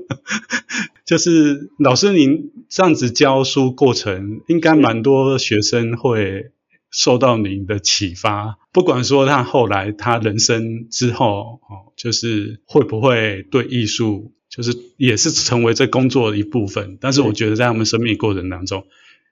[1.07, 6.51] 就是老师您这样子教书过程，应该蛮多学生会。
[6.91, 16.97] 受到您的启发，不管说他后来他人生之后哦，就是会不会对艺术，就是也是成为这工作的一部分。
[16.99, 18.85] 但是我觉得在他们生命过程当中，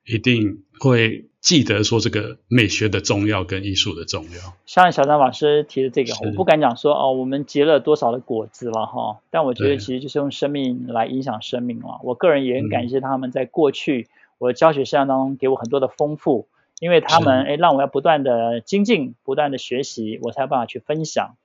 [0.05, 4.53] 一定会记得说这个美学的重要跟艺术的重要。
[4.67, 11.99] 像小张老师提的这个，我不敢讲说哦，我们结了多少的果子了哈，但我觉得其实就是用生命来影响生命了。
[12.03, 16.47] 我个人也很感谢他们在过去我的教学生涯当中给我很多的丰富。
[16.79, 21.35] 因为他们诶让我要不断的精进，不断的学习，我才有办法去分享。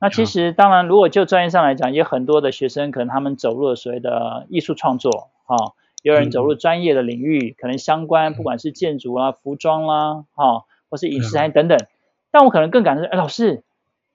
[0.00, 5.72] 那其实当然，如果就专业上来讲，也很多的学生可能他们走入了所谓的艺术创作，哈、哦，
[6.02, 11.78] 有人走入专业的领域，可能相关不管是建筑啊、服装啦，哈、哦，或是影视产业等等。
[12.30, 13.62] 但我可能更感动，哎，老师，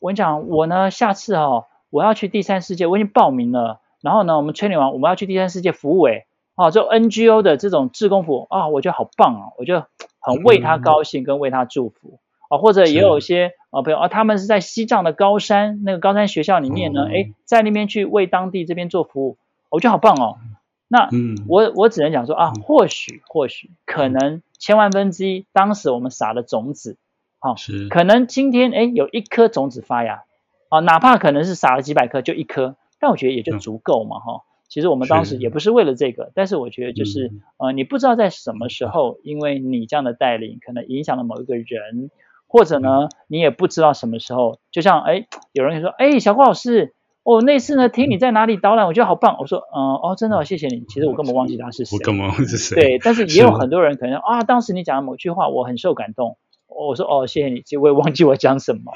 [0.01, 3.79] 我跟你讲，我呢下次哦，我要去第三世界，我已经报名了。
[4.01, 9.87] 然后呢，我们催你完，我们要去第三世界服务，哎，啊，就 NGO 的这种志工服务啊，我觉得好棒啊，我觉得。
[10.27, 19.37] 很为他高兴，跟为他祝福啊、嗯，或者也有一些啊朋友啊，他们是在西藏的高山那个高山学校里面呢，哎、嗯，在那边去为当地这边做服务，
[19.69, 20.39] 我觉得好棒哦。
[20.87, 21.09] 那
[21.47, 26.97] 我我只能讲说啊，或许或许可能千万分之一，当时我们撒的种子，
[27.37, 27.53] 啊，
[27.91, 30.23] 可能今天哎有一颗种子发芽，
[30.69, 34.41] 啊，哪怕可能是撒了几百颗，就一颗，但我觉得也就足够嘛，哈、嗯。
[34.67, 42.09] 其实我们当时也不是为了这个，但是我觉得就是、嗯、呃，你不知道在什么时候，因为你这样的带领，可能影响了某一个人，
[42.47, 46.93] 或者呢，你也不知道什么时候，就像哎，有人说，哎，小郭老师，
[47.23, 49.37] 哦，那次呢听你在哪里导览，我觉得好棒。
[49.39, 50.81] 我说，嗯，哦，真的，谢谢你。
[50.87, 52.75] 其实我根本忘记他是谁，我根本忘记是谁。
[52.75, 56.37] 对，但是 也有很多人可能啊，当时你讲的某句话，我很受感动。
[56.75, 58.91] 我说哦，谢谢你，其实我也忘记我讲什么，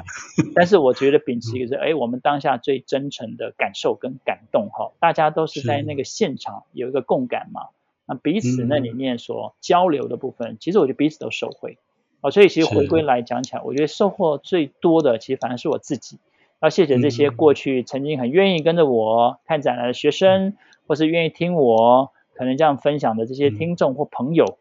[0.54, 7.68] 但是我觉得秉持一个是，哎，我们当下最真诚的感受跟感动哈，大家都是在那个现场有一个共感嘛，
[8.06, 11.78] 那彼此那里面所交流的部分，其实我觉得彼此都受惠，
[12.22, 16.18] 哦，所以其实回归来讲起来，我觉得收获最多的其实反而是我自己，
[16.62, 24.58] 要谢谢这些过去曾经很愿意跟着我看展览的学生，或是愿意听我可能这样分享的这些听众或朋友。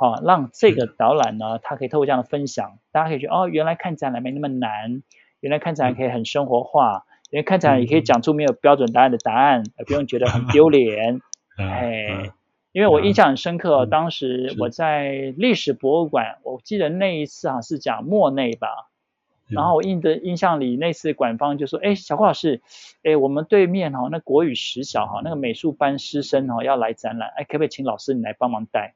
[0.00, 5.02] 好，让这个导览呢，它可以透过这样的分享，大家可以觉得哦，原来看展览没那么难，
[5.40, 11.20] 原来看展览可以很生活化，原来看展览也可以讲出没有标准答案的答案，而不用觉得很丢脸。
[11.60, 12.30] 哎，
[12.72, 18.88] 因为我印象很深刻，当时我在历史博物馆，我记得那一次啊是讲莫内吧，
[19.48, 22.62] 然后我印的印象里那次馆方就说，哎，小郭老师，
[23.02, 28.94] 哎，我们对面哈那国语实小哈那个美术班师生哈要来展览，哎，可不可以请老师你来帮忙带？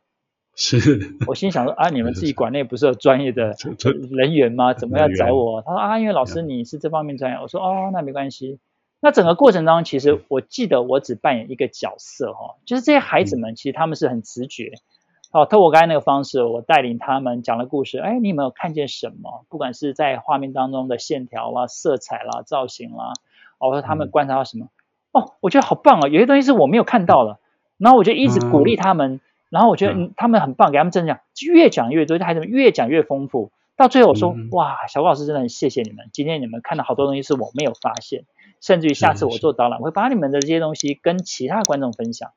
[0.56, 3.54] 是我心想说啊，你们自己 馆内不是有专业的
[4.10, 4.72] 人员吗？
[4.74, 5.62] 怎么要找我？
[5.62, 7.38] 他说啊，因为老师你是这方面专业。
[7.38, 8.58] 我说哦，那没关系。
[9.00, 14.72] 那整个过程当中，其实我记得我只扮演一个角色哈，就是这些孩子们其实他们是很直觉。
[15.32, 17.98] 哦，透过刚才那个方式，我带领他们讲了故事。
[17.98, 19.44] 哎，你有没有看见什么？
[19.48, 23.12] 不管是在画面当中的线条啦、色彩啦、造型啦，
[23.58, 24.68] 哦，或者他们观察到什么？
[25.10, 26.08] 哦，我觉得好棒哦！
[26.08, 27.38] 有些东西是我没有看到的，
[27.76, 29.20] 然后我就一直鼓励他们。
[29.54, 33.52] 然后我觉得嗯他们很棒，给他们真讲，越讲越多，孩子们越讲越丰富。
[33.76, 38.24] 到最后我说，哇，小郭老师真的很谢谢你们，今天你们看到好多东西是我没有发现，
[38.60, 42.32] 甚至于下次我做导览，我会把你们的这些东西跟其他观众分享。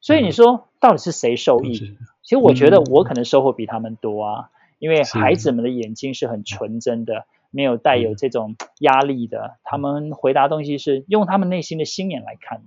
[0.00, 1.74] 所以你说到底是谁受益？
[1.74, 12.64] 其实我觉得我可能收获比他们多啊，因为孩子们的眼睛是很纯真的，没有带有这种压力的，他们回答东西是用他们内心的心眼来看的。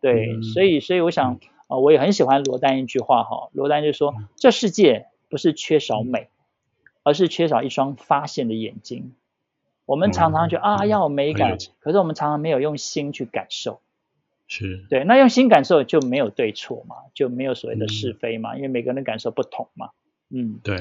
[0.00, 1.38] 对，所以所以我想。
[1.72, 6.28] 啊，我也很喜欢罗丹一句话哈，罗丹就说，这世界不是缺少美，
[7.02, 9.14] 而是缺少一双发现的眼睛。
[9.86, 13.80] 我们常常觉得啊，要有美感，可是我们常常没有用心去感受。
[14.46, 19.90] 是对，那用心感受就没有对错嘛，就没有所谓的是非嘛，因为每个人的感受不同嘛。
[20.28, 20.76] 嗯，对，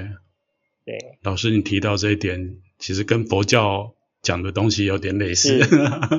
[0.83, 1.17] 对。
[1.23, 5.59] 老师，你提到这一点，其实跟佛教讲的东西有点类似，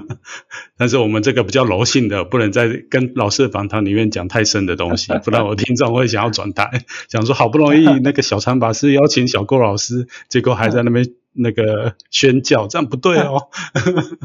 [0.76, 13.48] 但是我们这个比较柔性的，不能在跟老师的访谈里面讲太深的东西， 不然我听众会想要转台，想说好不容易那个小禅法师邀请小郭老师，结果还在那边那个宣教，这样不对哦。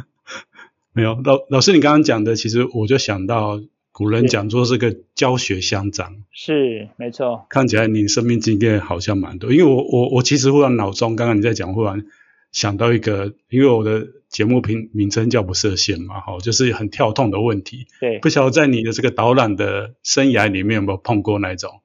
[0.94, 3.62] 没有老老师，你刚刚讲的，其实我就想到
[3.92, 7.46] 古人讲说是个教学相长，是没错。
[7.50, 12.04] 看起来你生命经验好像蛮多，因为我我我其实忽然脑中刚刚你在讲，忽然
[12.52, 17.88] 想到一个，因为我的节目名名称叫不设限嘛，哈，就是很跳痛的问题。
[18.00, 21.82] 对，不晓得在你的这个导览的生涯里面有没有碰过那种，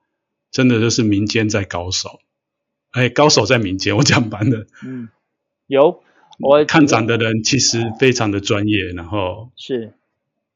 [0.51, 2.21] 真的就是民间在高手，
[2.91, 4.67] 哎，高手在民间，我讲白了。
[4.85, 5.09] 嗯，
[5.67, 6.03] 有。
[6.39, 9.93] 我看展的人其实非常的专业，然后是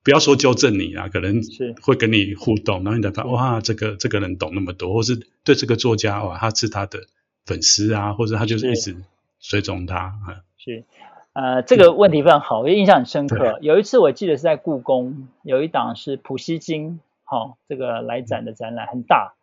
[0.03, 7.07] 不要说纠正你啊，可能是会跟你互动，然后你才发现哇，这个这个人懂那么多，或是对这个作家哇，他是他的
[7.45, 8.97] 粉丝啊，或者他就是一直
[9.41, 10.43] 追踪他啊。
[10.57, 10.85] 是，
[11.33, 13.59] 呃，这个问题非常好，我印象很深刻。
[13.61, 19.35] 有一次我记得是在故宫，有一档是普希金，好、哦，这个来展的展览很大。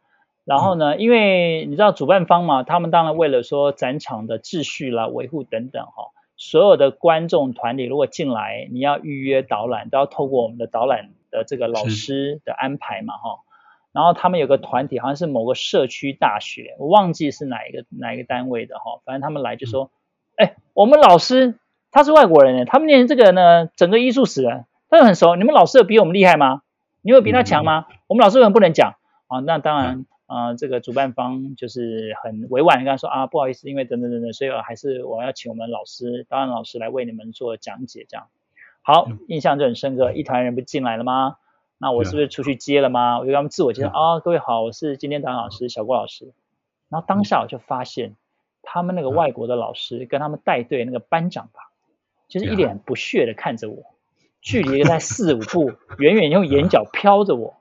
[0.46, 6.12] 然后呢，因为你知道主办方嘛，他们当然为了说展场的秩序啦、维护等等，哈。
[6.36, 13.40] 所有的观众团体如果进来，你要预约导览，都要透过我们的导览的这个老师的安排嘛，哈。
[13.94, 19.00] 然后他们有个团体，好像是某个社区大学，我忘记是哪一个哪一个单位的哈。
[19.06, 19.92] 反正他们来就说，
[20.36, 21.58] 哎，我们老师
[21.92, 25.38] 他是外国人，他们念这个呢，整个艺术史他就很熟。
[25.38, 26.64] 你们老师有比我们厉害吗？
[27.02, 27.86] 你有比他强吗？
[28.08, 28.96] 我们老师为什么不能讲
[29.28, 29.40] 啊？
[29.40, 30.06] 那当然。
[30.26, 38.28] 啊、呃，这个主办方就是很委婉跟他说啊，不好意思，因为等等等等，所以还是我要请我们老师，导演老师来为你们做讲解，这样。
[38.82, 41.36] 好，印象就很深刻，一团人不进来了吗？
[41.84, 43.20] 那我是不是出去接了吗？
[43.20, 46.32] 我就跟他们自我介绍啊，各位好，我是今天导览老师小郭老师。
[46.88, 48.16] 然后当下我就发现，
[48.62, 51.72] 他们那个外国的老师跟他们带队那个班长吧，
[52.30, 53.84] 就是一脸不屑的看着我，
[54.40, 57.56] 距离在四五步，远远用眼角瞟着我。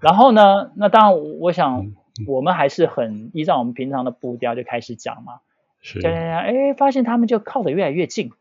[0.00, 1.92] 然后呢，那当然，我想
[2.26, 5.34] 我们还是很依照我们平常的步调就开始讲嘛。
[5.80, 8.32] 讲讲讲，哎，发现他们就靠得越来越近，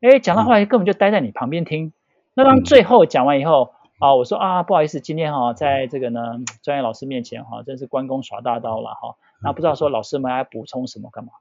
[0.00, 1.92] 哎，讲到后来根本就待在你旁边听。
[2.32, 9.16] 那当最后讲完以后啊，我说啊，不好意思，今天哈，在这个呢专业老师面前哈，真是关公耍大刀了哈。
[9.42, 11.32] 那不知道说老师们还补充什么干嘛？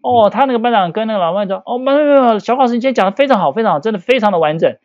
[0.00, 4.78] 哦，他那个班长跟那个老班长说，哦，没有没有，小老师你今天讲的非常好，非常好，真的非常的完整。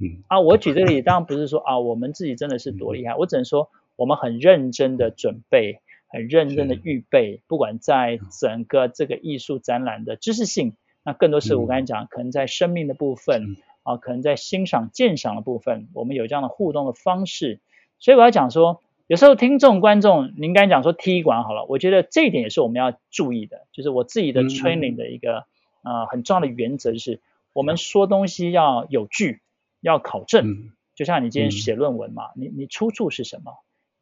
[0.00, 13.56] 嗯啊，我举这个例子，当然不是说啊，我们自己真的是多厉害，我只能说我们很认真的准备，很认真的预备，不管在整个这个艺术展览的知识性，那更多是我刚才讲，可能在生命的部分
[13.88, 17.60] 啊，可能在欣赏鉴赏的部分，我们有这样的互动的方式，
[17.98, 25.44] 所以我要讲说，有时候听众观众，您刚才讲说踢馆好了，我觉得这一点也是我们要注意的，就是我自己的 training 的一个
[25.82, 27.20] 啊很重要的原则，就是
[27.52, 29.40] 我们说东西要有据。
[29.80, 33.52] 要考证，就像你今天写论文嘛，嗯、你你出处是什么？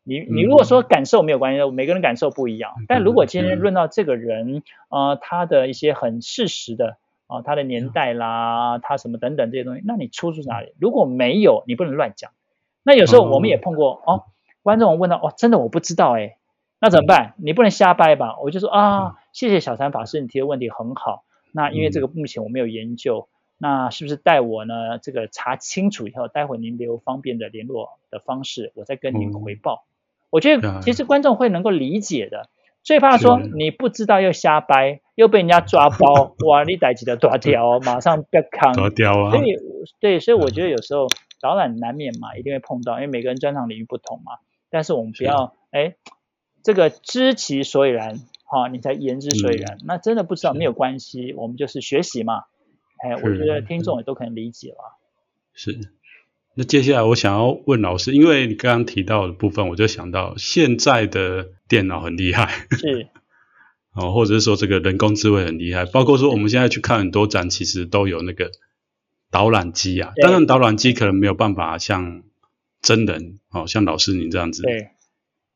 [0.04, 2.72] 你你如果说感受没有关系，每个人感受不一样。
[2.88, 6.96] 但如果今天论到这个人，呃，他的一些很事实的
[7.26, 10.74] 啊、呃，他的年代啦，他什么等等这些东西，那你出处哪里？
[10.80, 12.30] 如果没有，你不能乱讲。
[12.82, 14.24] 那有时候我们也碰过哦，
[14.62, 16.38] 观众问到哦，真的我不知道哎，
[16.80, 17.34] 那怎么办？
[17.38, 18.38] 你不能瞎掰吧？
[18.40, 21.24] 我就说啊，谢谢小禅法师，你提的问题很好。
[21.52, 23.28] 那因为这个目前我没有研究。
[23.58, 24.98] 那是不是带我呢？
[24.98, 29.86] 这个查清楚以后，待会您留方便的联络的方式，我再跟您回报。
[29.86, 29.88] 嗯、
[30.28, 32.50] 我觉得其实观众会能够理解的。
[32.86, 36.62] 最怕说你不知道又瞎掰，又被人家抓包， 哇！
[36.62, 38.72] 你逮起的大条， 马上被扛。
[38.74, 39.32] 抓掉啊！
[39.32, 39.56] 所以
[39.98, 41.08] 对，所以我觉得有时候
[41.40, 44.38] 导览难免嘛，一定会碰到，因为每个人专长领域不同嘛。
[44.70, 45.96] 但是我们不要哎，
[46.62, 49.78] 这个知其所以然，哈，你才言之所以然。
[49.78, 52.44] 嗯、那真的不知道没有关系，我们就是学习嘛。
[53.02, 54.96] 哎，我觉得听众也都可以理解了。
[55.52, 55.72] 是，
[56.58, 63.08] 那接下来我想要问老师，因为你刚刚提到的部分，我就想到现在的电脑很厉害，是，
[63.94, 68.50] 哦，或者是说这个人工智慧很厉害，包括说我们现在去看很多展，其实都有那个
[69.30, 70.12] 导览机啊。
[70.22, 72.22] 当然，导览机可能没有办法像
[72.80, 74.88] 真人，哦，像老师您这样子，对，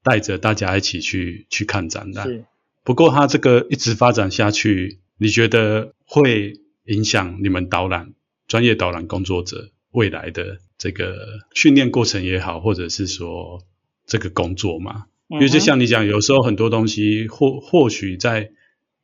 [0.02, 2.26] 带着大家一起去去看展览。
[2.26, 2.44] 是，
[2.84, 6.60] 不过它这个一直发展下去，你觉得会？
[6.86, 8.14] 影响你们导览
[8.48, 13.62] 专业导览工作者未来的这个训练过程也好，或者是说
[14.06, 15.04] 这个工作嘛。
[15.28, 18.50] 因为就像你讲，有时候很多东西或或许在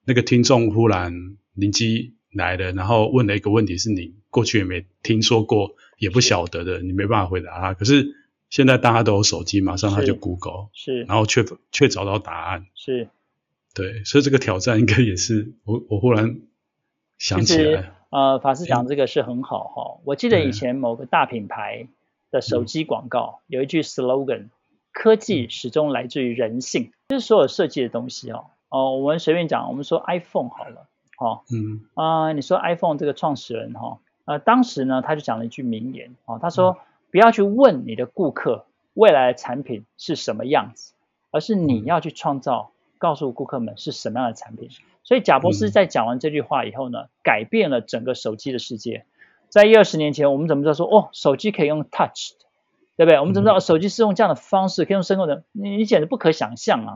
[0.07, 7.75] 那个听众忽然灵机来了，然后问了一个问题，是你过去也没听说过，也不晓得的，你没办法回答他。
[7.75, 8.17] 可是
[8.49, 13.11] 现在大家都有手机，马上他就 Google，是，然后却却找到答案，是，
[13.75, 16.41] 对，所以这个挑战应该也是我我忽然
[17.19, 20.01] 想起来，呃，法师讲这个是很好哈。
[20.05, 21.87] 我记得以前某个大品牌
[22.31, 24.49] 的手机广告有一句 slogan：
[24.91, 28.47] 科技始终来自于人性，就是所有设计的东西哦。
[28.71, 30.87] 哦，我们随便讲，我们说 iPhone 好了，
[31.19, 36.79] 哦，嗯，啊，你说 iPhone 这个创始人哈，呃，当时呢他就讲了一句名言哦，他说。
[37.09, 40.93] 不要去问你的顾客未来的产品是什么样子，
[41.31, 44.69] 而是你要去创造，告诉顾客们是什么样的产品。
[45.07, 49.05] 所以贾博士在讲完这句话以后呢，改变了整个手机的世界。
[49.49, 52.33] 在一二十年前，我们怎么知道说哦，手机可以用 touch，
[52.97, 53.21] 对不对？
[53.21, 55.45] 我们怎么知道手机是用这样的方式可以用声控的？
[55.53, 56.93] 你你简直不可想象啊！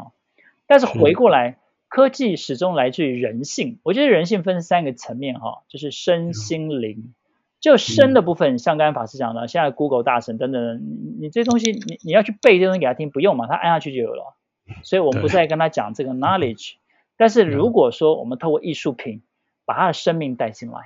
[0.66, 1.58] 但是回过来，
[1.88, 3.78] 科技始终来自于人性。
[3.84, 7.14] 我觉得人性分三个层面哈，就是身心灵。
[7.60, 14.34] 就深的部分，像刚才法师讲的，现在 Google 大神等等，你你这东西，你你要去背这东西给他听，不用嘛，他按下去就有了。
[14.82, 16.79] 所以我们不再跟他讲这个 knowledge。
[17.20, 19.20] 但是如果说我们透过艺术品，
[19.66, 20.80] 把他的生命带进来，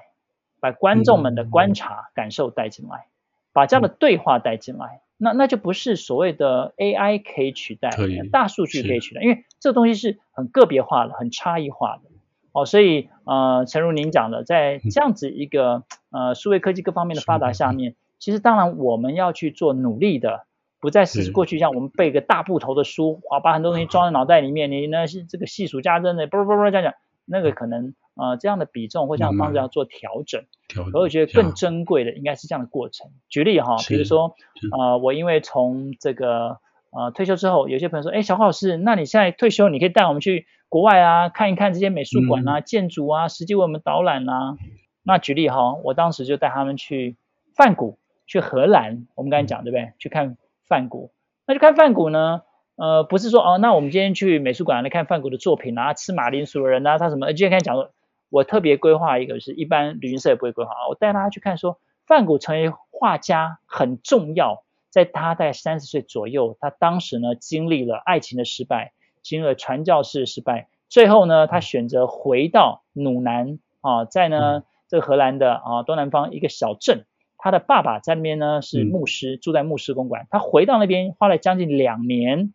[0.59, 3.07] 把观众们的观察感受带进来，
[3.53, 7.91] 把这样的对话带进来，那那就不是所谓的 AI 可以取代，
[8.33, 12.11] 大数据可以取代，因为这个东西是很个别化的，很差异化的。
[12.51, 20.47] 哦，所以呃，诚如您讲的，在这样子一个呃数位科技各方面的发达下面，其实当然我们要去做努力的，
[20.85, 30.45] 不再是过去像我们背个大部头的书，啊，把很多东西装在脑袋里面，你那是这个细数加增的，啵啵啵这样讲，那个可能呃这样的比重或这样方式要做调整。
[30.69, 30.93] 调整。
[30.93, 33.11] 而我觉得更珍贵的应该是这样的过程。
[33.31, 34.35] 举例哈，比如说
[34.79, 36.59] 呃，我因为从这个
[36.91, 40.47] 呃退休之后，有些朋友说，哎，小华老师，那你现在退休，你可以带我们去。
[40.71, 44.57] 国外啊，看一看这些美术馆啊、嗯、建筑啊，实际为我们导览啊。
[45.05, 47.17] 那举例哈，我当时就带他们去
[47.55, 49.07] 梵谷，去荷兰。
[49.15, 49.93] 我们刚才讲对不对？
[50.01, 50.37] 去看
[50.67, 51.13] 梵谷。
[51.47, 52.43] 那去看梵谷呢？
[52.77, 57.29] 呃，不是说哦，那我们今天去美术馆来看梵谷的作品啊，吃马铃薯的人啊，他什么？
[57.29, 57.93] 今天开始讲说，
[58.31, 60.89] 我特别规划一个，是一般旅行社也不会规划啊。
[60.89, 68.93] 我带大家去看说，梵谷成为画家很重要，在他在三十岁左右，他当时呢经历了爱情的失败。
[69.23, 77.07] 经历了传教士的失败，最后呢，他选择回到努南啊，在呢这个荷兰的啊东南方一个小镇，
[77.45, 80.27] 他的爸爸在那边呢是牧师，住在牧师公馆。
[80.31, 82.55] 他回到那边花了将近两年，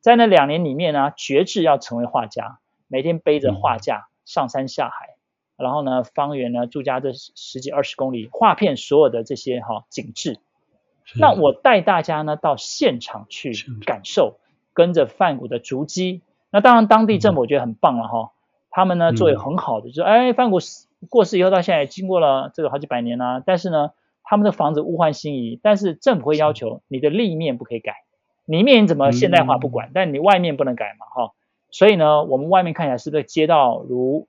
[0.00, 2.58] 在那两年里面呢，决志要成为画家，
[2.88, 5.10] 每天背着画架上山下海，
[5.56, 10.38] 然后呢，方圆呢住家这十几二十公里，画片所有的这些哈景致。
[11.16, 13.52] 那我带大家呢到现场去
[13.86, 14.40] 感受。
[14.76, 18.32] 跟着范谷的足迹，那当然当地政府我觉得很棒了哈，
[18.70, 20.58] 他们呢做得很好的，就是哎梵谷
[21.08, 23.92] 过世以后到现在经过了这个好几百年啦，但是呢
[24.24, 27.94] 他们的房子物换星移，但是政府会要求你的立面不可以改，
[28.46, 31.32] 里面怎么现代化不管，但你外面不能改嘛哈，
[31.70, 34.26] 所以呢我们外面看起来是不是街道如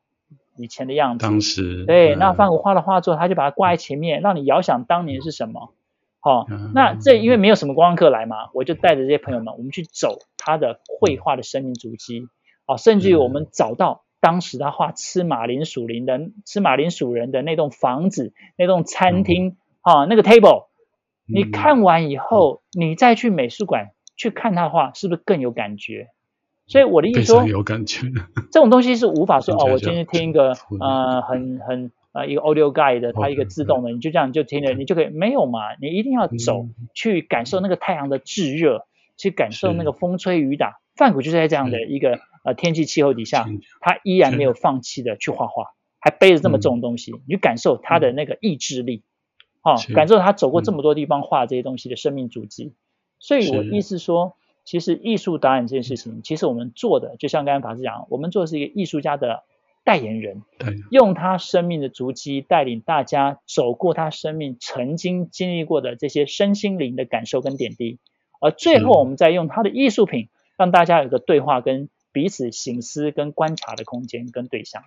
[0.57, 1.25] 以前的样子？
[1.25, 5.73] 当时对，那梵谷画了画之后，他就把它挂在前面，让你遥想当年是什么。
[6.19, 12.27] 好，那这因为没有什么观光客来嘛，我就带着这些朋友们，我们去走他的绘画的生命足迹，
[12.65, 20.65] 啊，甚至于我们找到当时他画吃马铃薯林的吃马铃薯人的那栋房子、那栋餐厅，啊，那个 table，
[21.25, 26.07] 你看完以后，你再去美术馆去看他的画，是不是更有感觉？
[26.67, 28.07] 所以我的意思说，有感觉，
[28.51, 31.91] 这种东西是无法说哦，我今天听一个呃很很。
[32.15, 35.75] 呃，一个 audio guide，的它一个自动的，你就这样就听了，你就可以没有嘛？
[35.81, 40.79] 你一定要走去感受那个太阳的炙热，去感受那个风吹雨打。
[40.95, 43.45] 范谷就是在这样的一个呃天气气候底下，
[43.81, 49.03] 他依然没有放弃的去画画，还背着这么重的东西，你去感受他的那个意志力，
[49.65, 52.73] 啊，感受他走过这么多地方画这些东西的生命足迹。
[53.19, 59.43] 所以我意思说，其实艺术导演这件事情，其实我们做的就像刚才法师讲，我们做的是一个艺术家的。
[59.87, 60.41] 代言人，
[60.89, 67.99] 用他生命的足迹带领大家走过他生命曾经经历过的这些身心灵的感受跟点滴，
[68.41, 74.81] 而最后我们再用他的艺术品让大家有个对话跟彼此醒思跟观察的空间跟对象。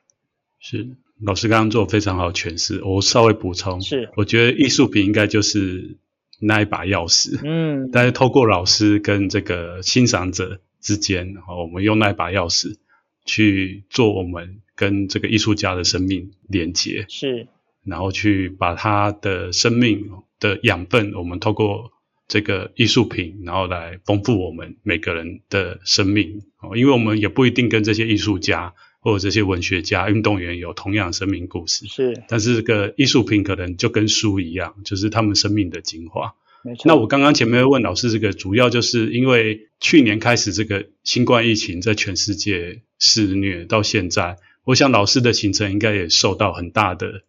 [0.59, 5.99] 是，老师刚刚做非常好诠释，我稍微补充，是，我觉得艺术品应该就是
[6.41, 12.77] 那一把钥匙，嗯， 但是透过老师跟这个欣赏者之间，然后我们用那一把钥匙
[13.25, 14.61] 去做我们。
[14.79, 17.49] 跟这个艺术家的生命连接，是，
[17.85, 20.09] 然后去把他的生命
[20.39, 21.91] 的养分，我们透过
[22.29, 36.35] 这个艺术品，然后来丰富我们每个人的生命哦，因为我们也不一定跟这些艺术家或者这些文学家、运动员有同样的生命故事，是，但是这个艺术品可能就跟书一样，就是他们生命的精华。
[36.63, 36.83] 没错。
[36.87, 47.23] 那我刚刚前面问老师，这个主要就是因为去年开始这个新冠疫情在全世界肆虐到现在，我想老师的行程应该也受到很大的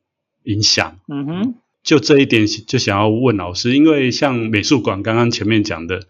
[0.43, 0.99] 影响。
[1.07, 1.55] 嗯哼。
[1.81, 6.01] 就这一点，就想要问老师，因为像美术馆刚刚前面讲的，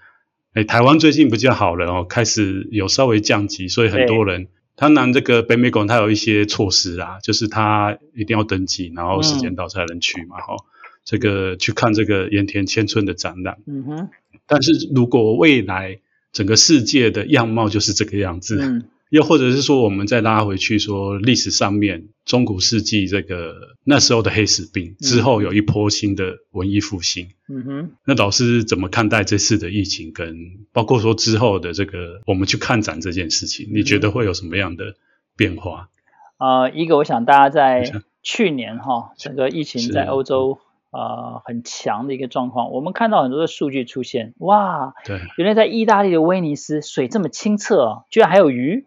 [0.53, 4.47] 哎，台湾最近比较好了哦，开始有稍微降级，所以很多人
[4.79, 10.63] 他拿这个北美馆，它有一些措施啦，就是它一定要登记，然后时间到才能去嘛，哈、嗯，
[11.03, 13.57] 这个去看这个盐田千春的展览。
[13.67, 14.09] 嗯哼。
[14.47, 15.99] 但是如果未来
[16.31, 18.57] 整个世界的样貌就是这个样子。
[18.61, 27.29] 嗯又或者是说，我们再拉回去说历史上面中古世纪这个那时候的黑死病之后，有一波新的文艺复兴。
[27.47, 30.35] 嗯哼，那老师怎么看待这次的疫情，跟
[30.71, 34.93] 包括说之后的这个我们去看展这件事情，你觉得会有什么样的
[35.35, 35.89] 变化？
[36.37, 40.59] 呃，一个我想大家在去年哈，整个疫情在欧洲
[40.91, 48.85] 呃很强的一个状况，我们看到很多的数据出现，哇，对，原来在意大利的威尼斯水这么清澈，居然还有鱼。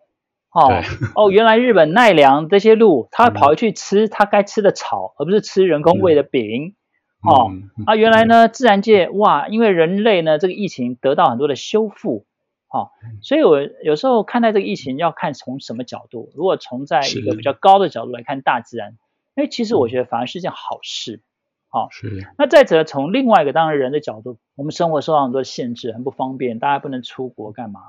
[0.52, 0.82] 哦
[1.14, 6.74] 哦，原来日本奈良这些鹿，它跑去吃它该吃的草，而不是吃人工喂的饼。
[7.22, 7.52] 哦，
[7.86, 12.26] 啊，原来呢，自然界哇，因为人类呢，这个疫情得到很多的修复。
[12.68, 12.90] 哦，
[13.22, 16.30] 所以我有时候看待这个疫情，要看从什么角度。
[16.34, 18.96] 如果从在一个比较高的角度来看大自然，
[19.34, 21.22] 哎，其实我觉得反而是件好事。
[21.68, 22.26] 好，是。
[22.36, 27.80] 那再者，从另外一个当然人的角度，我们生活受到很多限制，很不方便，大家不能出国干嘛？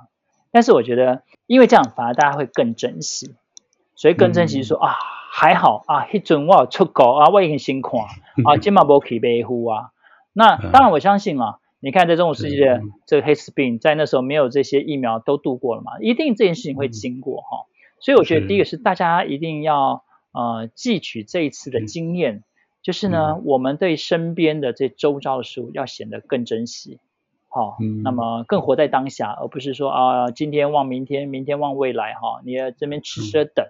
[0.54, 3.36] 但是我觉得，因为这样反而大家会更珍惜，
[3.96, 4.96] 所以更珍惜说、嗯、啊，
[5.32, 9.90] 还好啊，一准我有出国啊，我已经辛苦啊， 今嘛不去北湖啊。
[10.32, 17.74] 那当然我相信啊，你看在中国世纪的这个黑死病，在那时候没有这些疫苗都度过了嘛，一定这件事情会经过哈、嗯。
[18.00, 18.78] 所以我觉得第一个是。
[18.78, 22.44] 大家一定要呃汲取这一次的经验，
[22.82, 27.00] 就是呢，我们对身边的这周遭的事物要显得更珍惜。
[27.56, 32.42] 好，那么更活在当下，而不是说啊，今天望明天，明天望未来哈。
[32.44, 33.68] 你要这边吃吃等。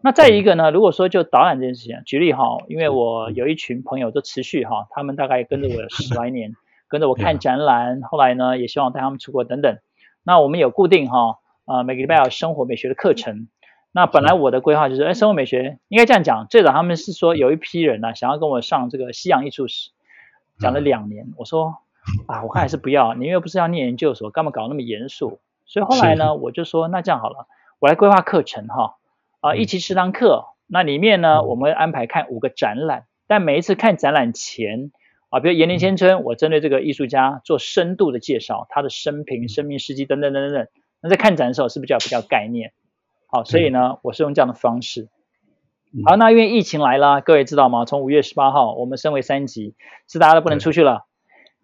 [0.00, 6.54] 那再一个呢，如果说就导览这件事情，举例哈，因为我有一群朋友都持续哈，他们大概跟着我 十来年，
[6.88, 9.76] 跟着我看展览，后来呢也希望带他们出国等等。
[10.22, 13.48] 那我们有固定哈，呃，每个礼拜有生活美学的课程。
[13.92, 19.90] 那本来我的规划就是，哎，生活美学应该这样讲，最早他们是说有一批人呢，想要跟我上这个西洋艺术史，
[20.58, 21.74] 讲了两年，我说。
[22.26, 23.14] 啊，我看还是不要。
[23.14, 25.40] 你又不是要念研究所，干嘛搞那么严肃？
[25.66, 27.46] 所以后来呢，我就说那这样好了，
[27.78, 28.96] 我来规划课程哈。
[29.40, 33.06] 啊，一期十堂课，那里面呢，我们会安排看五个展览。
[33.26, 34.90] 但每一次看展览前
[35.28, 40.66] 啊，比如盐田千春，我针对这个艺术家做深度的介绍，他的生平、生命事迹等等等等等。
[41.00, 42.72] 那在看展的时候，是不是就要比较概念？
[43.28, 45.08] 好，所以呢，我是用这样的方式。
[46.04, 47.84] 好，那因为疫情来了，各位知道吗？
[47.84, 49.74] 从五月十八号，我们升为三级，
[50.08, 51.06] 是大家都不能出去了。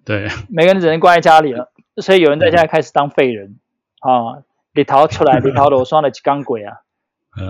[0.07, 3.59] 对，每个人只能关在家里了，所以有人在家开始当废人
[3.99, 6.77] 啊，里逃出来 里逃的我双了几缸鬼啊，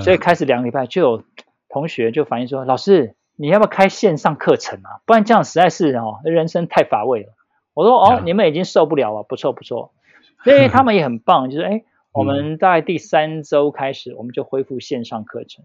[0.00, 1.24] 所以开始两个礼拜就有
[1.68, 5.04] 同学就反映说，老师你要不要开线上课程啊？
[5.04, 7.34] 不然这样实在是哦，人生太乏味了。
[7.74, 9.92] 我说哦，你们已经受不了了，不错不错，
[10.42, 15.62] 所以他们也很棒，就是哎，我们大概第三周开始我们就恢复线上课程。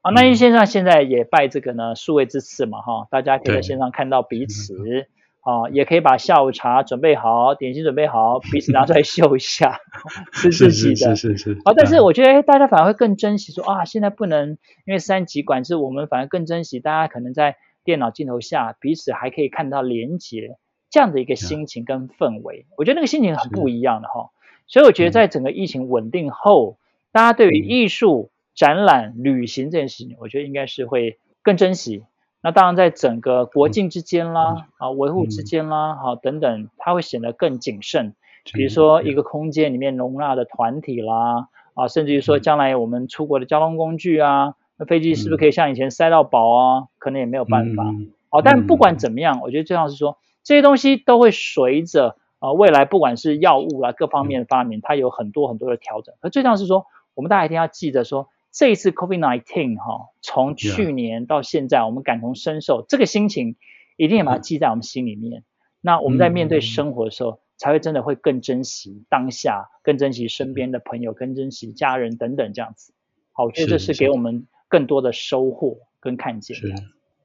[0.00, 5.06] 啊，那因为线上现在也拜这个呢数位之赐嘛哈，大家可以在线上看到彼此。
[5.40, 9.80] 啊，也可以把下午茶准备好，点心准备好，彼此拿出来秀一下，
[10.32, 11.16] 吃自己的。
[11.16, 11.52] 是是是。
[11.64, 20.58] 啊，但是我觉得大家反而会更珍惜说啊，现在不能因为三级管制，我们反而更珍惜大家可能在电脑镜头下彼此还可以看到连结
[20.90, 22.66] 这样的一个心情跟氛围。
[22.76, 24.30] 我觉得那个心情很不一样的哈。
[24.66, 26.78] 所以我觉得在整个疫情稳定后，
[27.12, 32.04] 大家对于艺术展览、旅行这件事情，我觉得应该是会更珍惜。
[32.42, 38.14] 那当然，在整个国境之间啦，啊，维护之间啦，好等等，它会显得更谨慎。
[38.54, 46.84] 比如说，一个空间里面容纳的团体啦，啊，甚至于说，将来我们出国的交通工具啊，那飞机是不是可以像以前塞到饱啊？
[46.98, 47.84] 可能也没有办法。
[48.30, 56.14] 好，但不管怎么样，我觉得最重要是说，这些东西都会随着啊未来，不管是药物啊各方面的发明，它有很多很多的调整。
[56.22, 58.28] 而最重要是说，我们大家一定要记得说。
[58.52, 63.56] 这一次 COVID-19 哈，从去年到现在，我们感同身受，这个心情
[63.96, 65.44] 一定要把它记在我们心里面。
[65.80, 72.92] 那我们在面对生活的时候，才会真的会更珍惜当下，更珍惜身边的朋友，更珍惜家人等等这样子。
[73.32, 76.56] 好，我觉得这是给我们更多的收获跟看见。
[76.56, 76.74] 是，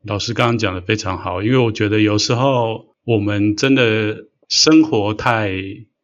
[0.03, 5.49] 老师刚刚讲的非常好，因为我觉得有时候我们真的生活太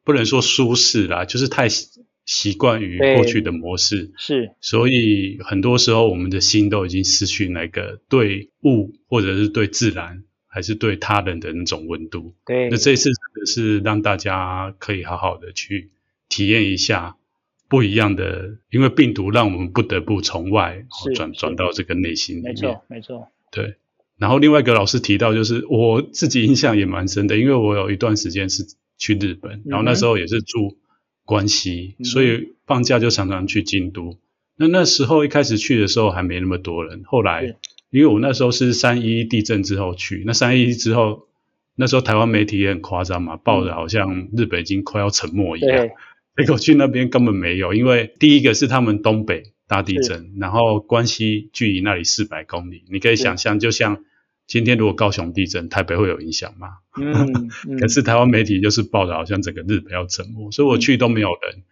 [0.03, 1.67] 不能说舒适啦，就是太
[2.33, 12.33] 习惯于过去的模式，是，所以很多时候我们的心都已经失去那个对物或者是对自然还是对他人的那种温度。
[12.45, 13.09] 对，那这次
[13.45, 15.89] 是让大家可以好好的去
[16.29, 17.17] 体验一下
[17.67, 22.53] 不一样的，因为病毒让我们不得不从外转转到这个内心里面。
[22.53, 23.75] 没错，没错，对。
[24.17, 28.63] 然后另外一个老师提到，就是我自己印象也蛮深的，因为我有一段时间是
[28.97, 30.77] 去日本，然后那时候也是住
[31.31, 34.17] 关西，嗯、所以放假就常常去京都。
[34.57, 37.55] 那那时候一开始去的时候还没那么多人，后来
[37.89, 41.27] 因为我那时候是三一地震之后去，那三一之后，
[41.77, 45.87] 那时候台湾媒体也很夸张嘛，报的好像日本已经快要沉没一样，
[46.35, 54.03] 结果去那边根本没有，因为第一个是他们东北大地震，然后关西距离那里四百公里，你可以想象，就像。
[54.51, 56.67] 今天如果高雄地震，台北会有影响吗？
[56.99, 61.59] 嗯嗯、 可是台湾媒体就是报道，好像整个日本要沉没，所以我去都没有人。
[61.59, 61.63] 嗯、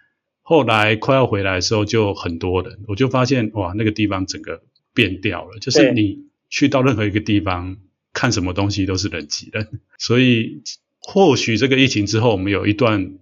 [0.43, 4.61] 后来快要回来的时候，就很多人，我就发现哇，那个地方整个
[4.93, 5.59] 变掉了。
[5.59, 7.75] 就是你去到任何一个地方，
[8.13, 9.67] 看什么东西都是人挤人。
[9.99, 10.63] 所以
[11.01, 13.17] 或许这个疫情之后，我们有一段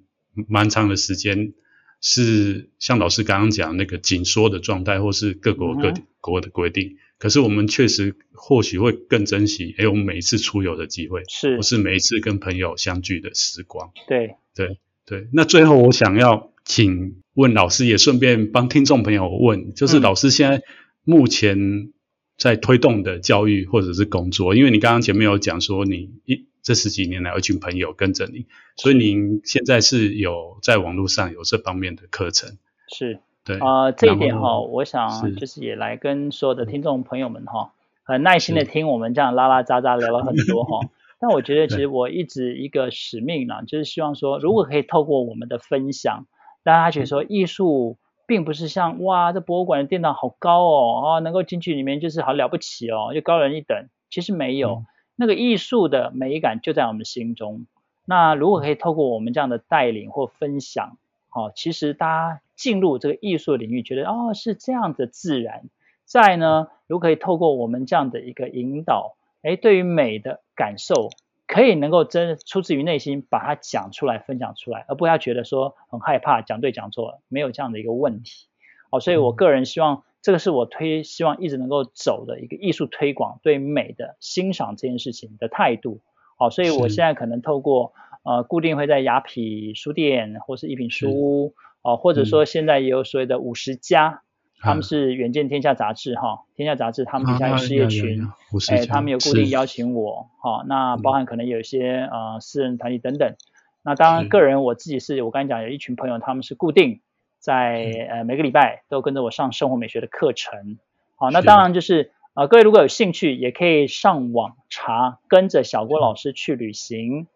[0.48, 1.54] 蛮长的时间
[2.02, 6.88] 是像老师刚刚讲那个紧缩的状态，或是各国各国的规定。
[6.90, 13.90] 嗯可是我们确实或许会更珍惜，哎，我们每一次出游的机会，是，或是每一次跟朋友相聚的时光。
[14.08, 15.28] 对，对，对。
[15.34, 20.62] 那最后我想要请问老师，也顺便帮听众朋友问，就是老师现在
[21.04, 21.92] 目前
[22.38, 28.46] 在推动的教育或者是工作，因为你刚刚前面有讲说你一这十几年来有一群朋友跟着你，
[28.76, 32.58] 所以您现在是有在网络上有这方面的课程。
[32.90, 33.22] 是。
[33.46, 37.72] 对啊、呃，这一点哈，我想就是也来跟所有的听众朋友们哈，
[38.04, 40.82] 很耐心的听我们这样拉拉杂杂聊了很多哈。
[41.22, 46.28] 但我觉得其实我一直一个使命呢，就是希望说，如果可以透过我们的分享，
[46.66, 47.98] 大家觉得说艺术
[48.28, 53.88] 并不是像哇，这博物馆的殿堂好高哦，啊，能够进去里面就是好了不起哦，就高人一等。
[54.10, 54.84] 其实没有，
[55.18, 57.66] 那个艺术的美感就在我们心中。
[58.06, 60.98] 那如果可以透过我们这样的带领或分享，
[61.28, 62.42] 好，其实大家。
[62.58, 65.70] 进入这个艺术领域，觉得哦是这样的自然。
[66.06, 71.12] 再呢，如果可以透过我们这样的一个引导，哎，对于美的感受，
[71.46, 78.48] 可以能够真出自于内心，把它讲出来、分享出来，而不要觉得说很害怕讲对讲错了，没有这样的一个问题。
[78.90, 86.02] 哦，所以我个人希望，这个是我推希望一直能够走的一个艺术推广，对美的欣赏这件事情的态度。
[86.38, 87.94] 哦，所以我现在可能透过
[88.26, 91.54] 呃固定会在雅痞书店或是一品书屋。
[91.82, 94.22] 哦，或者说现在也有所谓的五十家，
[94.56, 98.28] 嗯、他们是远见天下杂志哈，天下杂志他们底下有事业群，
[98.70, 103.34] 哎、啊，他们有固定邀请我，哈，那包含可能有一些呃私人团体等等，
[103.82, 107.00] 那当然个人我自己是我刚才讲有一群朋友，他们是固定
[107.40, 110.78] 在呃每个礼拜都跟着我上生活美学的课程，
[111.16, 117.28] 好，那当然就是呃各位如果有兴趣，也可以上网查，跟着小郭老师去旅行。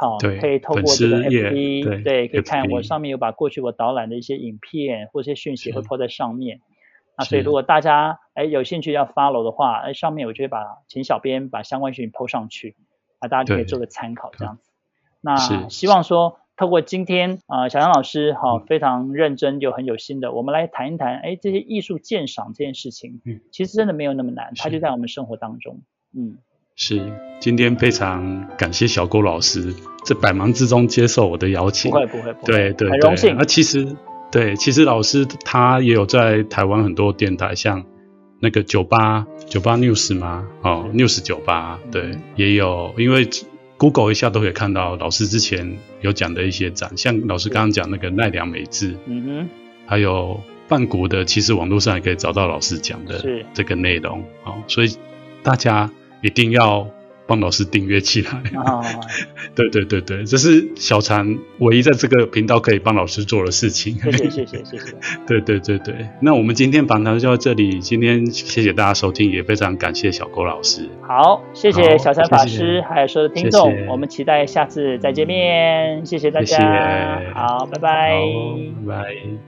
[0.00, 6.60] 好，可以透过这个 FB，对，对，可以看我上面有把过去我导览的一些影片或者一些讯息会 po 在上面。
[7.16, 12.76] 那所以如果大家哎有兴趣要 follow 的话，哎上面我就会把请小编把相关讯息 po 上去，
[13.18, 14.70] 啊大家就可以做个参考这样子。
[15.20, 25.80] 那希望说透过今天啊、呃、小杨老师哈非常认真又很有心的，我们来谈一谈哎这些艺术鉴赏这件事情，嗯其实真的没有那么难，它就在我们生活当中，
[26.14, 26.38] 嗯。
[26.80, 31.90] 是，今天非常感谢小郭老师在百忙之中接受我的邀请。
[31.90, 33.34] 不会不会不会，对对对，很荣幸。
[33.36, 33.96] 那其实
[34.30, 37.84] 对，其实老师他也有在台湾很多电台，像
[38.40, 40.46] 那个九八九八 News 吗？
[40.62, 43.28] 哦，News 九八，对，嗯、也有，因为
[43.78, 49.48] Google 一下都可以看到老师之前有讲的一些展，像老师刚刚讲那个奈良美智，嗯哼，
[49.86, 53.24] 还有半谷的，其实网络上也可以找到老师讲的
[53.54, 54.94] 这个内容，哦，所以
[55.42, 55.90] 大家。
[56.20, 56.84] 一定要
[57.28, 58.30] 帮老师订阅起来。
[58.56, 58.82] 哦、
[59.54, 63.94] 对对对对，这是小禅唯一在这个频道可以帮老师做的事情。
[64.00, 64.94] 谢谢谢谢谢谢。
[65.28, 67.78] 对对对对，那我们今天访谈就到这里。
[67.80, 70.88] 今天谢谢大家收听，也非常感谢小郭老师。
[71.06, 76.06] 好，谢谢小禅法师，还有所有的听众，我们期待下次再见面。
[76.06, 77.20] 谢谢大家。
[77.34, 78.12] 好，拜拜。
[78.86, 79.47] 拜拜。